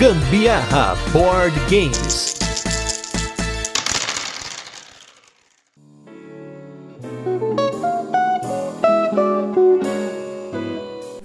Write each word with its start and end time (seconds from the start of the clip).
Gambiarra 0.00 0.96
Board 1.12 1.54
Games. 1.68 2.34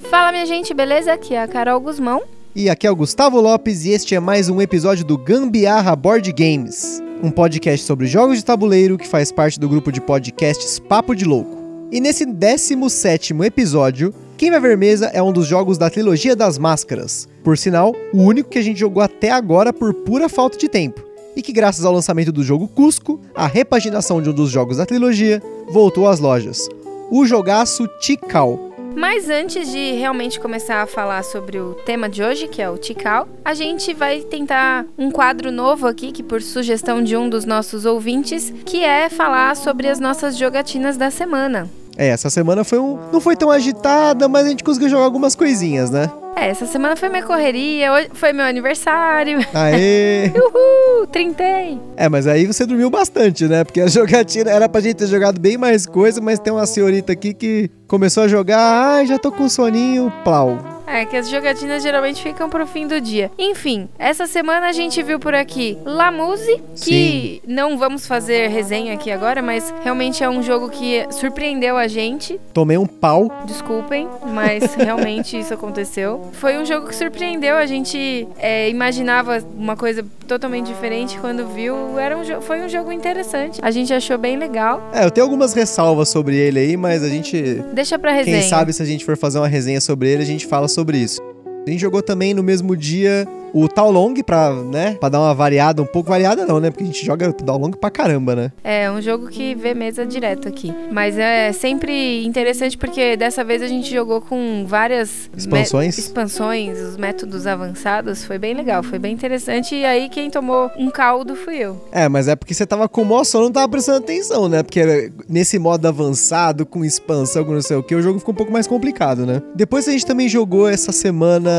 Fala 0.10 0.34
minha 0.34 0.46
gente, 0.46 0.74
beleza? 0.74 1.14
Aqui 1.14 1.34
é 1.34 1.42
a 1.42 1.48
Carol 1.48 1.80
Guzmão. 1.80 2.24
E 2.54 2.70
aqui 2.70 2.86
é 2.86 2.92
o 2.92 2.96
Gustavo 2.98 3.40
Lopes 3.40 3.86
e 3.86 3.92
este 3.92 4.14
é 4.14 4.20
mais 4.20 4.50
um 4.50 4.62
episódio 4.62 5.05
do 5.05 5.18
Gambiarra 5.18 5.96
Board 5.96 6.30
Games, 6.34 7.02
um 7.23 7.32
podcast 7.32 7.86
sobre 7.86 8.07
jogos 8.07 8.39
de 8.39 8.44
tabuleiro 8.44 8.98
que 8.98 9.07
faz 9.07 9.32
parte 9.32 9.57
do 9.57 9.70
grupo 9.70 9.89
de 9.89 10.02
podcasts 10.02 10.80
Papo 10.80 11.16
de 11.16 11.23
Louco. 11.23 11.88
E 11.94 12.02
nesse 12.02 12.26
17º 12.26 13.42
episódio, 13.46 14.14
quem 14.38 14.52
vai 14.52 14.60
ver 14.60 14.78
mesa 14.78 15.08
é 15.14 15.23
um 15.23 15.32
dos 15.32 15.48
jogos 15.48 15.78
da 15.78 15.90
trilogia 15.90 16.36
das 16.36 16.58
máscaras. 16.58 17.28
Por 17.41 17.58
sinal, 17.58 17.96
o 18.14 18.22
único 18.22 18.50
que 18.50 18.59
a 18.59 18.62
gente 18.62 18.80
jogou 18.80 19.02
até 19.02 19.32
agora 19.32 19.72
por 19.72 19.94
pura 19.94 20.28
falta 20.28 20.58
de 20.58 20.68
tempo. 20.68 21.02
E 21.38 21.42
que 21.42 21.54
graças 21.54 21.86
ao 21.86 21.94
lançamento 21.94 22.34
do 22.34 22.44
jogo 22.44 22.68
Cusco, 22.68 23.20
a 23.34 23.48
repaginação 23.48 24.22
de 24.22 24.30
um 24.30 24.34
dos 24.34 24.50
jogos 24.50 24.78
da 24.78 24.86
trilogia, 24.86 25.42
voltou 25.70 26.08
às 26.08 26.20
lojas. 26.20 26.68
O 27.09 27.26
jogaço 27.26 27.88
Tikal. 28.00 28.72
Mas 28.95 29.30
antes 29.30 29.72
de 29.72 29.94
realmente 29.94 30.40
começar 30.40 30.81
a 30.81 30.88
falar 30.88 31.23
sobre 31.23 31.59
o 31.59 31.73
tema 31.86 32.09
de 32.09 32.23
hoje, 32.23 32.48
que 32.48 32.62
é 32.62 32.70
o 32.70 32.78
Tikal, 32.78 33.28
a 33.44 33.54
gente 33.54 33.94
vai 33.94 34.22
tentar 34.22 34.86
um 34.98 35.12
quadro 35.12 35.52
novo 35.52 35.88
aqui, 35.88 36.12
que 36.12 36.23
por 36.23 36.42
sugestão 36.42 37.02
de 37.04 37.16
um 37.16 37.30
dos 37.30 37.45
nossos 37.45 37.86
ouvintes, 37.86 38.54
que 38.66 38.84
é 38.84 39.09
falar 39.09 39.56
sobre 39.56 39.88
as 39.88 40.00
nossas 40.00 40.38
jogatinas 40.38 40.98
da 40.98 41.12
semana. 41.12 41.70
É, 41.98 42.08
essa 42.08 42.30
semana 42.30 42.63
foi 42.63 42.80
um, 42.80 42.98
não 43.12 43.22
foi 43.22 43.35
tão 43.35 43.49
agitada, 43.49 44.27
mas 44.27 44.45
a 44.45 44.49
gente 44.49 44.63
conseguiu 44.63 44.90
jogar 44.90 45.03
algumas 45.05 45.36
coisinhas, 45.36 45.90
né? 45.90 46.12
É, 46.36 46.49
essa 46.49 46.66
semana 46.66 46.98
foi 46.98 47.08
minha 47.08 47.23
correria, 47.23 47.94
hoje 47.94 48.09
foi 48.14 48.33
meu 48.33 48.44
aniversário. 48.44 49.39
Aê! 49.53 50.30
Uhul, 50.36 51.08
trintei. 51.08 51.80
É, 51.95 52.09
mas 52.09 52.28
aí 52.28 52.45
você 52.45 52.66
dormiu 52.66 52.89
bastante, 52.89 53.45
né? 53.45 53.64
Porque 53.64 53.80
a 53.80 53.88
jogatina 53.88 54.52
era 54.52 54.67
pra 54.67 54.81
gente 54.81 54.97
ter 54.97 55.08
jogado 55.08 55.39
bem 55.39 55.58
mais 55.58 55.86
coisa, 55.86 56.20
mas 56.20 56.38
tem 56.38 56.52
uma 56.52 56.66
senhorita 56.66 57.14
aqui 57.14 57.33
que 57.33 57.70
começou 57.88 58.23
a 58.23 58.27
jogar, 58.27 58.59
ai, 58.59 59.05
já 59.05 59.17
tô 59.17 59.31
com 59.31 59.48
soninho, 59.48 60.11
plau. 60.25 60.75
É, 60.88 61.05
que 61.05 61.17
as 61.17 61.30
jogatinas 61.30 61.83
geralmente 61.83 62.22
ficam 62.22 62.50
pro 62.50 62.66
fim 62.67 62.88
do 62.88 63.00
dia. 63.02 63.31
Enfim, 63.38 63.89
essa 63.97 64.28
semana 64.28 64.67
a 64.67 64.72
gente 64.72 65.02
viu 65.02 65.19
por 65.19 65.33
aqui 65.33 65.77
Lamuse, 65.86 66.61
que 66.75 67.42
Sim. 67.42 67.42
não 67.47 67.77
vamos 67.77 68.05
fazer 68.08 68.47
resenha 68.50 68.94
aqui 68.94 69.11
agora, 69.11 69.42
mas 69.42 69.73
realmente 69.83 70.23
é 70.23 70.30
um 70.30 70.42
jogo 70.42 70.69
que 70.69 71.05
surpreendeu 71.11 71.77
a 71.77 71.88
gente. 71.88 72.39
Tomei 72.53 72.77
um 72.77 72.86
pau. 72.86 73.30
Desculpem, 73.45 74.08
mas 74.33 74.73
realmente 74.75 75.38
isso 75.39 75.53
aconteceu. 75.53 76.30
Foi 76.33 76.58
um 76.58 76.66
jogo 76.66 76.88
que 76.88 76.95
surpreendeu. 76.95 77.55
A 77.55 77.66
gente 77.66 78.27
é, 78.38 78.70
imaginava 78.70 79.44
uma 79.55 79.75
coisa 79.75 80.05
totalmente 80.27 80.67
diferente 80.67 81.17
quando 81.20 81.47
viu. 81.47 81.97
Era 81.99 82.17
um 82.17 82.25
foi 82.42 82.61
um 82.61 82.70
jogo 82.70 82.92
interessante. 82.92 83.59
A 83.61 83.72
gente 83.72 83.94
achou 83.94 84.17
bem 84.17 84.38
legal. 84.38 84.81
É, 84.94 85.05
eu 85.05 85.11
tenho 85.11 85.25
algumas 85.25 85.53
ressalvas 85.53 86.09
sobre 86.09 86.36
ele 86.36 86.59
aí, 86.59 86.77
mas 86.77 87.03
a 87.03 87.09
gente 87.09 87.64
Deixa 87.73 87.97
pra 87.97 88.11
resenha. 88.11 88.39
Quem 88.39 88.49
sabe 88.49 88.73
se 88.73 88.81
a 88.81 88.86
gente 88.86 89.05
for 89.05 89.17
fazer 89.17 89.38
uma 89.38 89.47
resenha 89.47 89.80
sobre 89.80 90.09
ele, 90.09 90.23
a 90.23 90.25
gente 90.25 90.45
fala 90.45 90.67
sobre 90.76 90.98
isso. 90.98 91.22
A 91.66 91.70
gente 91.70 91.80
jogou 91.80 92.02
também 92.02 92.34
no 92.34 92.44
mesmo 92.44 92.76
dia 92.76 93.26
o 93.56 93.70
Tal 93.70 93.89
Long 93.89 94.14
pra, 94.16 94.53
né, 94.53 94.98
pra 95.00 95.08
dar 95.08 95.22
uma 95.22 95.34
variada, 95.34 95.81
um 95.81 95.86
pouco 95.86 96.09
variada 96.09 96.45
não, 96.45 96.59
né? 96.59 96.70
Porque 96.70 96.84
a 96.84 96.88
gente 96.88 97.06
joga 97.06 97.31
Tal 97.31 97.58
Long 97.58 97.72
pra 97.72 97.89
caramba, 97.89 98.36
né? 98.36 98.52
É 98.61 98.92
um 98.92 99.02
jogo 99.02 99.28
que 99.28 99.56
vê 99.56 99.73
mesa 99.73 100.06
direto 100.06 100.50
aqui. 100.50 100.73
Mas 100.92 101.17
é 101.17 101.53
sempre 101.53 102.26
interessante 102.26 102.78
porque 102.78 103.16
dessa 103.16 103.45
vez 103.45 103.61
a 103.61 103.67
gente 103.67 103.89
jogou 103.89 104.20
com 104.20 104.66
várias 104.67 105.30
Expansões? 105.38 105.98
expansões, 105.98 106.78
os 106.80 106.98
métodos 106.98 107.48
avançados. 107.48 108.26
Foi 108.26 108.38
bem 108.38 108.53
legal, 108.53 108.83
foi 108.83 109.00
bem 109.00 109.14
interessante. 109.14 109.73
E 109.73 109.86
aí 109.86 110.09
quem 110.09 110.30
tomou 110.30 110.70
um 110.78 110.92
caldo 110.92 111.33
fui 111.33 111.55
eu. 111.55 111.82
É, 111.93 112.10
mas 112.10 112.27
é 112.27 112.36
porque 112.36 112.54
você 112.54 112.66
tava 112.66 112.89
com 112.89 113.04
o 113.04 113.05
maior 113.05 113.23
sono, 113.23 113.45
não 113.45 113.52
tava 113.54 113.70
prestando 113.70 113.99
atenção, 113.99 114.49
né? 114.49 114.64
Porque 114.64 115.14
nesse 115.30 115.58
modo 115.58 115.87
avançado, 115.87 116.66
com 116.66 116.83
expansão, 116.83 117.45
com 117.45 117.54
não 117.54 117.61
sei 117.61 117.77
o 117.77 117.83
que, 117.83 117.95
o 117.95 118.02
jogo 118.02 118.20
ficou 118.20 118.33
um 118.33 118.37
pouco 118.37 118.52
mais 118.52 118.67
complicado, 118.67 119.26
né? 119.26 119.42
Depois 119.55 119.87
a 119.87 119.92
gente 119.92 120.05
também 120.05 120.27
jogou 120.27 120.67
essa 120.67 120.92
semana... 120.92 121.49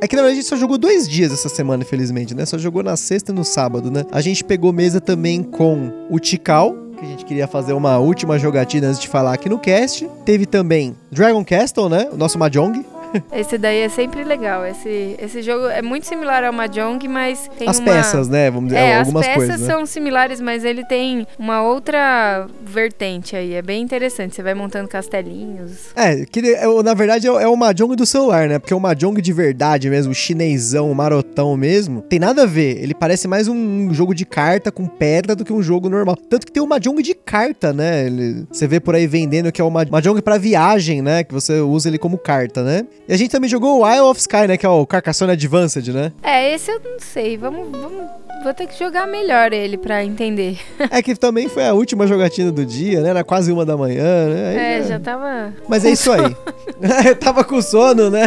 É 0.00 0.08
que 0.08 0.16
na 0.16 0.22
verdade 0.22 0.40
a 0.40 0.42
gente 0.42 0.48
só 0.48 0.56
jogou 0.56 0.76
dois 0.76 1.08
dias 1.08 1.43
essa 1.46 1.54
semana, 1.54 1.82
infelizmente, 1.82 2.34
né? 2.34 2.46
Só 2.46 2.56
jogou 2.58 2.82
na 2.82 2.96
sexta 2.96 3.32
e 3.32 3.34
no 3.34 3.44
sábado, 3.44 3.90
né? 3.90 4.04
A 4.10 4.20
gente 4.20 4.42
pegou 4.42 4.72
mesa 4.72 5.00
também 5.00 5.42
com 5.42 5.90
o 6.10 6.18
Tikal, 6.18 6.74
que 6.98 7.04
a 7.04 7.08
gente 7.08 7.24
queria 7.24 7.46
fazer 7.46 7.72
uma 7.72 7.98
última 7.98 8.38
jogatina 8.38 8.88
antes 8.88 9.00
de 9.00 9.08
falar 9.08 9.34
aqui 9.34 9.48
no 9.48 9.58
cast. 9.58 10.08
Teve 10.24 10.46
também 10.46 10.94
Dragon 11.10 11.44
Castle, 11.44 11.88
né? 11.88 12.08
O 12.12 12.16
nosso 12.16 12.38
Mahjong. 12.38 12.93
Esse 13.32 13.56
daí 13.58 13.80
é 13.80 13.88
sempre 13.88 14.24
legal. 14.24 14.64
Esse, 14.66 15.16
esse 15.18 15.42
jogo 15.42 15.66
é 15.66 15.82
muito 15.82 16.06
similar 16.06 16.44
ao 16.44 16.52
Mahjong, 16.52 17.06
mas 17.08 17.48
tem 17.58 17.68
As 17.68 17.78
uma... 17.78 17.92
peças, 17.92 18.28
né? 18.28 18.50
Vamos 18.50 18.68
dizer, 18.70 18.80
É, 18.80 18.98
algumas 18.98 19.22
as 19.22 19.26
peças 19.28 19.36
coisas, 19.48 19.60
né? 19.60 19.66
são 19.66 19.86
similares, 19.86 20.40
mas 20.40 20.64
ele 20.64 20.84
tem 20.84 21.26
uma 21.38 21.62
outra 21.62 22.46
vertente 22.64 23.36
aí. 23.36 23.54
É 23.54 23.62
bem 23.62 23.82
interessante. 23.82 24.34
Você 24.34 24.42
vai 24.42 24.54
montando 24.54 24.88
castelinhos. 24.88 25.88
É, 25.96 26.24
que 26.26 26.40
é, 26.40 26.82
na 26.82 26.94
verdade 26.94 27.26
é, 27.26 27.30
o- 27.32 27.38
é 27.40 27.46
o 27.48 27.56
Mahjong 27.56 27.94
do 27.96 28.06
celular, 28.06 28.48
né? 28.48 28.58
Porque 28.58 28.74
o 28.74 28.80
Mahjong 28.80 29.20
de 29.20 29.32
verdade 29.32 29.88
mesmo, 29.90 30.12
o 30.12 30.14
chinesão, 30.14 30.90
o 30.90 30.94
marotão 30.94 31.56
mesmo, 31.56 32.02
tem 32.02 32.18
nada 32.18 32.42
a 32.42 32.46
ver. 32.46 32.82
Ele 32.82 32.94
parece 32.94 33.26
mais 33.28 33.48
um 33.48 33.92
jogo 33.92 34.14
de 34.14 34.24
carta 34.24 34.70
com 34.72 34.86
pedra 34.86 35.34
do 35.36 35.44
que 35.44 35.52
um 35.52 35.62
jogo 35.62 35.88
normal. 35.88 36.16
Tanto 36.16 36.46
que 36.46 36.52
tem 36.52 36.62
o 36.62 36.66
Mahjong 36.66 37.02
de 37.02 37.14
carta, 37.14 37.72
né? 37.72 38.06
Ele- 38.06 38.44
você 38.50 38.66
vê 38.66 38.80
por 38.80 38.94
aí 38.94 39.06
vendendo 39.06 39.50
que 39.52 39.60
é 39.60 39.64
o 39.64 39.70
Ma- 39.70 39.86
Mahjong 39.90 40.20
pra 40.22 40.38
viagem, 40.38 41.02
né? 41.02 41.22
Que 41.24 41.32
você 41.32 41.60
usa 41.60 41.88
ele 41.88 41.98
como 41.98 42.18
carta, 42.18 42.62
né? 42.62 42.84
E 43.06 43.12
a 43.12 43.16
gente 43.18 43.30
também 43.30 43.50
jogou 43.50 43.80
o 43.82 43.88
Isle 43.90 44.00
of 44.06 44.18
Sky, 44.20 44.46
né? 44.48 44.56
Que 44.56 44.64
é 44.64 44.68
o 44.68 44.86
Carcassonne 44.86 45.32
Advanced, 45.32 45.86
né? 45.92 46.10
É, 46.22 46.54
esse 46.54 46.70
eu 46.70 46.80
não 46.80 46.98
sei. 46.98 47.36
Vamos, 47.36 47.68
vamos, 47.70 48.02
vou 48.42 48.54
ter 48.54 48.66
que 48.66 48.78
jogar 48.78 49.06
melhor 49.06 49.52
ele 49.52 49.76
pra 49.76 50.02
entender. 50.02 50.58
É 50.90 51.02
que 51.02 51.14
também 51.14 51.48
foi 51.48 51.66
a 51.66 51.74
última 51.74 52.06
jogatina 52.06 52.50
do 52.50 52.64
dia, 52.64 53.00
né? 53.02 53.10
Era 53.10 53.22
quase 53.24 53.52
uma 53.52 53.64
da 53.66 53.76
manhã, 53.76 54.28
né? 54.28 54.48
Aí 54.48 54.56
É, 54.56 54.82
já- 54.82 54.88
já 54.88 55.00
tava. 55.00 55.52
Mas 55.68 55.84
é 55.84 55.90
isso 55.90 56.10
aí. 56.12 56.34
Eu 57.06 57.16
tava 57.16 57.44
com 57.44 57.60
sono, 57.60 58.08
né? 58.10 58.26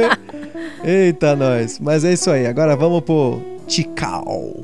Eita, 0.84 1.36
nós. 1.36 1.78
Mas 1.78 2.04
é 2.04 2.12
isso 2.12 2.30
aí. 2.30 2.46
Agora 2.46 2.74
vamos 2.76 3.02
pro 3.02 3.40
Tikal. 3.66 4.54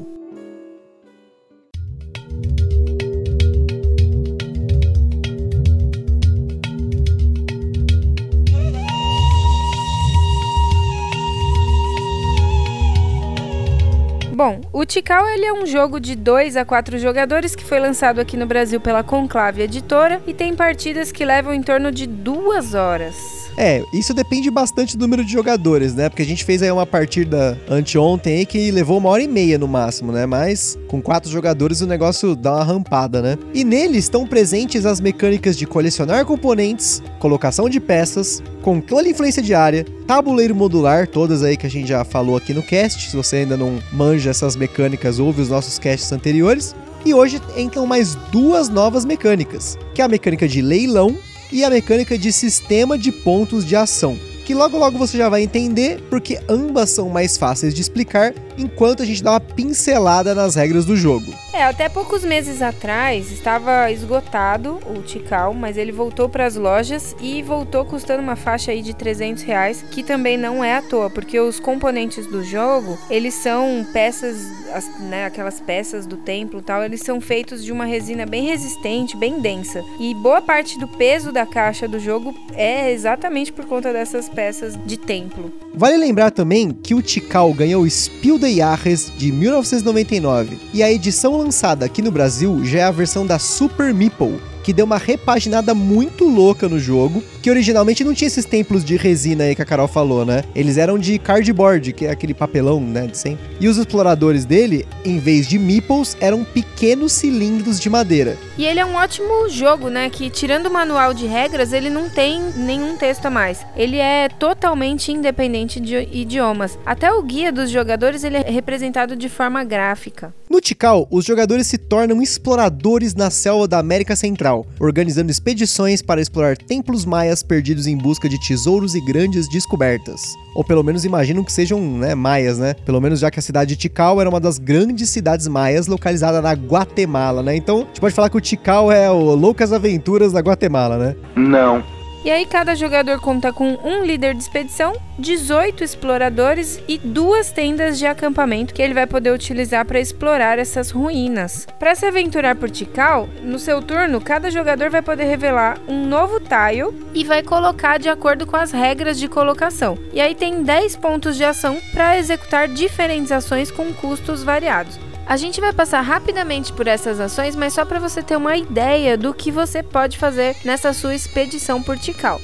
Bom, 14.38 14.60
o 14.72 14.87
Tikal 14.87 15.28
ele 15.31 15.47
é 15.47 15.53
um 15.53 15.66
jogo 15.66 15.99
de 15.99 16.15
2 16.15 16.56
a 16.56 16.65
4 16.65 16.97
jogadores 16.97 17.56
que 17.56 17.65
foi 17.65 17.81
lançado 17.81 18.21
aqui 18.21 18.37
no 18.37 18.47
Brasil 18.47 18.81
pela 18.81 19.03
Conclave 19.03 19.62
Editora 19.62 20.22
e 20.28 20.32
tem 20.32 20.54
partidas 20.54 21.10
que 21.10 21.25
levam 21.25 21.53
em 21.53 21.60
torno 21.60 21.91
de 21.91 22.06
duas 22.06 22.72
horas. 22.72 23.38
É, 23.61 23.83
isso 23.93 24.15
depende 24.15 24.49
bastante 24.53 24.97
do 24.97 25.01
número 25.01 25.25
de 25.25 25.33
jogadores, 25.33 25.93
né? 25.93 26.09
Porque 26.09 26.23
a 26.23 26.25
gente 26.25 26.45
fez 26.45 26.63
aí 26.63 26.71
uma 26.71 26.87
partida 26.87 27.61
anteontem 27.69 28.37
aí 28.37 28.47
que 28.47 28.71
levou 28.71 28.99
uma 28.99 29.09
hora 29.09 29.21
e 29.21 29.27
meia 29.27 29.59
no 29.59 29.67
máximo, 29.67 30.13
né? 30.13 30.27
Mas 30.27 30.79
com 30.87 31.03
quatro 31.03 31.29
jogadores 31.29 31.81
o 31.81 31.87
negócio 31.87 32.37
dá 32.37 32.55
uma 32.55 32.63
rampada, 32.63 33.21
né? 33.21 33.37
E 33.53 33.65
nele 33.65 33.99
estão 33.99 34.25
presentes 34.25 34.87
as 34.87 35.01
mecânicas 35.01 35.59
de 35.59 35.67
colecionar 35.67 36.25
componentes, 36.25 37.03
colocação 37.19 37.69
de 37.69 37.81
peças, 37.81 38.41
controle 38.63 39.11
influência 39.11 39.43
diária, 39.43 39.85
tabuleiro 40.07 40.55
modular, 40.55 41.09
todas 41.09 41.43
aí 41.43 41.57
que 41.57 41.67
a 41.67 41.71
gente 41.71 41.89
já 41.89 42.05
falou 42.05 42.37
aqui 42.37 42.55
no 42.55 42.63
cast. 42.63 43.11
Se 43.11 43.17
você 43.17 43.39
ainda 43.39 43.57
não 43.57 43.81
manja 43.93 44.31
essas 44.31 44.55
mecânicas, 44.55 45.19
ouve 45.19 45.43
os 45.43 45.49
nossos 45.49 45.81
casts 45.81 46.13
anteriores. 46.13 46.77
E 47.05 47.13
hoje 47.13 47.41
entram 47.57 47.87
mais 47.87 48.15
duas 48.31 48.69
novas 48.69 49.05
mecânicas, 49.05 49.77
que 49.95 50.01
é 50.01 50.05
a 50.05 50.09
mecânica 50.09 50.47
de 50.47 50.63
leilão 50.63 51.17
e 51.50 51.64
a 51.64 51.70
mecânica 51.70 52.19
de 52.19 52.32
sistema 52.32 52.98
de 52.98 53.10
pontos 53.10 53.65
de 53.65 53.77
ação, 53.77 54.18
que 54.45 54.54
logo 54.54 54.78
logo 54.78 54.98
você 54.98 55.16
já 55.18 55.28
vai 55.28 55.42
entender, 55.42 56.00
porque 56.09 56.41
ambas 56.48 56.91
são 56.91 57.09
mais 57.09 57.36
fáceis 57.36 57.74
de 57.74 57.80
explicar 57.80 58.34
enquanto 58.59 59.03
a 59.03 59.07
gente 59.07 59.22
dá 59.22 59.33
uma 59.33 59.41
pincelada 59.41 60.34
nas 60.34 60.55
regras 60.55 60.84
do 60.84 60.97
jogo. 60.97 61.33
É, 61.53 61.65
até 61.65 61.89
poucos 61.89 62.25
meses 62.25 62.63
atrás 62.63 63.31
estava 63.33 63.91
esgotado 63.91 64.78
o 64.95 65.03
Tikal, 65.03 65.53
mas 65.55 65.77
ele 65.77 65.91
voltou 65.93 66.28
para 66.28 66.47
as 66.47 66.55
lojas 66.57 67.16
e 67.21 67.43
voltou 67.43 67.84
custando 67.84 68.22
uma 68.22 68.37
faixa 68.37 68.71
aí 68.71 68.83
de 68.83 68.95
300 68.95 69.43
reais, 69.43 69.84
que 69.91 70.03
também 70.03 70.37
não 70.37 70.63
é 70.63 70.77
à 70.77 70.83
toa, 70.83 71.10
porque 71.10 71.39
os 71.41 71.59
componentes 71.59 72.27
do 72.27 72.45
jogo, 72.45 72.99
eles 73.10 73.34
são 73.34 73.84
peças, 73.93 74.37
as- 74.72 75.01
né, 75.01 75.25
aquelas 75.25 75.61
peças 75.61 76.07
do 76.07 76.16
templo 76.16 76.61
e 76.61 76.63
tal, 76.63 76.84
eles 76.84 77.01
são 77.01 77.21
feitos 77.21 77.65
de 77.65 77.72
uma 77.72 77.84
resina 77.84 78.25
bem 78.27 78.45
resistente, 78.47 79.16
bem 79.16 79.41
densa. 79.41 79.83
E 79.99 80.15
boa 80.15 80.41
parte 80.41 80.78
do 80.78 80.87
peso 80.87 81.33
da 81.33 81.47
caixa 81.47 81.89
do 81.89 81.99
jogo 81.99 82.34
é 82.54 82.93
exatamente 82.93 83.53
por 83.53 83.65
conta 83.65 83.93
dessas 83.93 84.28
peças 84.28 84.78
de 84.87 84.97
templo. 84.97 85.53
Vale 85.75 85.97
lembrar 85.97 86.31
também 86.31 86.71
que 86.71 86.95
o 86.95 87.03
Tikal 87.03 87.53
ganhou 87.53 87.83
o 87.83 87.91
Spiel 87.91 88.39
des 88.39 88.47
Jahres 88.56 89.12
de 89.16 89.30
1999 89.30 90.59
e 90.72 90.83
a 90.83 90.91
edição 90.91 91.36
lançada 91.36 91.84
aqui 91.84 92.03
no 92.03 92.10
Brasil 92.10 92.65
já 92.65 92.80
é 92.80 92.83
a 92.84 92.91
versão 92.91 93.27
da 93.27 93.39
Super 93.39 93.95
Meeple, 93.95 94.41
que 94.62 94.72
deu 94.72 94.84
uma 94.84 94.98
repaginada 94.98 95.74
muito 95.74 96.24
louca 96.28 96.68
no 96.68 96.78
jogo, 96.78 97.22
que 97.48 97.50
originalmente 97.50 98.04
não 98.04 98.12
tinha 98.12 98.28
esses 98.28 98.45
templos 98.45 98.84
de 98.84 98.95
resina 98.95 99.45
aí 99.45 99.54
que 99.54 99.62
a 99.62 99.65
Carol 99.65 99.89
falou, 99.89 100.22
né? 100.22 100.45
Eles 100.54 100.77
eram 100.77 100.98
de 100.98 101.18
cardboard, 101.18 101.95
que 101.95 102.04
é 102.04 102.10
aquele 102.10 102.34
papelão, 102.34 102.78
né, 102.78 103.06
de 103.06 103.16
sempre. 103.16 103.42
E 103.59 103.66
os 103.66 103.78
exploradores 103.78 104.45
dele, 104.45 104.86
em 105.03 105.18
vez 105.18 105.48
de 105.48 105.59
meeples, 105.59 106.15
eram 106.21 106.45
pequenos 106.45 107.12
cilindros 107.12 107.80
de 107.80 107.89
madeira. 107.89 108.36
E 108.59 108.66
ele 108.66 108.80
é 108.80 108.84
um 108.84 108.97
ótimo 108.97 109.48
jogo, 109.48 109.89
né? 109.89 110.10
Que 110.10 110.28
tirando 110.28 110.66
o 110.66 110.71
manual 110.71 111.15
de 111.15 111.24
regras, 111.27 111.72
ele 111.72 111.89
não 111.89 112.10
tem 112.10 112.42
nenhum 112.54 112.98
texto 112.98 113.24
a 113.24 113.30
mais. 113.30 113.65
Ele 113.74 113.97
é 113.97 114.28
totalmente 114.28 115.10
independente 115.10 115.80
de 115.80 116.06
idiomas. 116.12 116.78
Até 116.84 117.10
o 117.10 117.22
guia 117.22 117.51
dos 117.51 117.71
jogadores 117.71 118.24
ele 118.24 118.36
é 118.36 118.51
representado 118.51 119.16
de 119.16 119.28
forma 119.30 119.65
gráfica. 119.65 120.34
No 120.51 120.60
Tikal, 120.60 121.06
os 121.10 121.24
jogadores 121.24 121.66
se 121.66 121.78
tornam 121.78 122.21
exploradores 122.21 123.15
na 123.15 123.30
selva 123.30 123.66
da 123.66 123.78
América 123.78 124.15
Central, 124.16 124.66
organizando 124.78 125.30
expedições 125.30 126.03
para 126.03 126.21
explorar 126.21 126.56
templos 126.56 127.06
maias 127.06 127.38
perdidos 127.43 127.87
em 127.87 127.97
busca 127.97 128.29
de 128.29 128.39
tesouros 128.39 128.95
e 128.95 129.01
grandes 129.01 129.49
descobertas. 129.49 130.35
Ou 130.55 130.65
pelo 130.65 130.83
menos 130.83 131.05
imaginam 131.05 131.45
que 131.45 131.53
sejam 131.53 131.81
né, 131.81 132.15
maias, 132.15 132.59
né? 132.59 132.75
Pelo 132.85 133.01
menos 133.01 133.21
já 133.21 133.31
que 133.31 133.39
a 133.39 133.43
cidade 133.43 133.71
de 133.71 133.77
Tikal 133.77 134.21
era 134.21 134.29
uma 134.29 134.41
das 134.41 134.59
grandes 134.59 135.11
cidades 135.11 135.47
maias 135.47 135.87
localizada 135.87 136.43
na 136.43 136.53
Guatemala, 136.53 137.43
né? 137.43 137.57
Então, 137.57 137.83
a 137.83 137.85
gente 137.87 138.01
pode 138.01 138.15
falar 138.15 138.31
que 138.31 138.37
o 138.37 138.41
Tikal 138.41 138.91
é 138.91 139.11
o 139.11 139.35
Loucas 139.35 139.73
Aventuras 139.73 140.33
da 140.33 140.41
Guatemala, 140.41 140.99
né? 140.99 141.17
Não. 141.37 141.97
E 142.28 142.30
aí 142.30 142.45
cada 142.45 142.75
jogador 142.75 143.19
conta 143.22 143.54
com 143.54 143.78
um 143.83 144.04
líder 144.04 144.34
de 144.34 144.42
expedição, 144.42 144.92
18 145.19 145.83
exploradores 145.83 146.78
e 146.86 146.98
duas 146.98 147.51
tendas 147.51 147.98
de 147.98 148.04
acampamento 148.04 148.75
que 148.75 148.83
ele 148.83 148.92
vai 148.92 149.07
poder 149.07 149.33
utilizar 149.33 149.86
para 149.86 149.98
explorar 149.98 150.59
essas 150.59 150.91
ruínas. 150.91 151.66
Para 151.78 151.95
se 151.95 152.04
aventurar 152.04 152.54
por 152.54 152.69
Tikal, 152.69 153.27
no 153.42 153.59
seu 153.59 153.80
turno, 153.80 154.21
cada 154.21 154.51
jogador 154.51 154.91
vai 154.91 155.01
poder 155.01 155.25
revelar 155.25 155.78
um 155.89 156.04
novo 156.04 156.39
tile 156.39 156.92
e 157.15 157.25
vai 157.25 157.42
colocar 157.42 157.98
de 157.98 158.10
acordo 158.10 158.47
com 158.47 158.57
as 158.57 158.72
regras 158.72 159.19
de 159.19 159.27
colocação. 159.27 159.97
E 160.13 160.21
aí 160.21 160.34
tem 160.34 160.63
10 160.63 160.97
pontos 160.97 161.34
de 161.34 161.45
ação 161.45 161.80
para 161.95 162.19
executar 162.19 162.69
diferentes 162.69 163.33
ações 163.33 163.71
com 163.71 163.91
custos 163.95 164.42
variados. 164.42 165.08
A 165.28 165.36
gente 165.36 165.60
vai 165.60 165.75
passar 165.75 166.01
rapidamente 166.01 166.72
por 166.72 166.86
essas 166.86 167.21
ações, 167.21 167.54
mas 167.54 167.75
só 167.75 167.84
para 167.84 168.01
você 168.01 168.22
ter 168.22 168.34
uma 168.34 168.57
ideia 168.57 169.15
do 169.15 169.34
que 169.34 169.53
você 169.53 169.83
pode 169.83 170.16
fazer 170.16 170.57
nessa 170.65 170.95
sua 170.95 171.15
expedição 171.15 171.83
por 171.83 171.98
Tikal. 171.98 172.41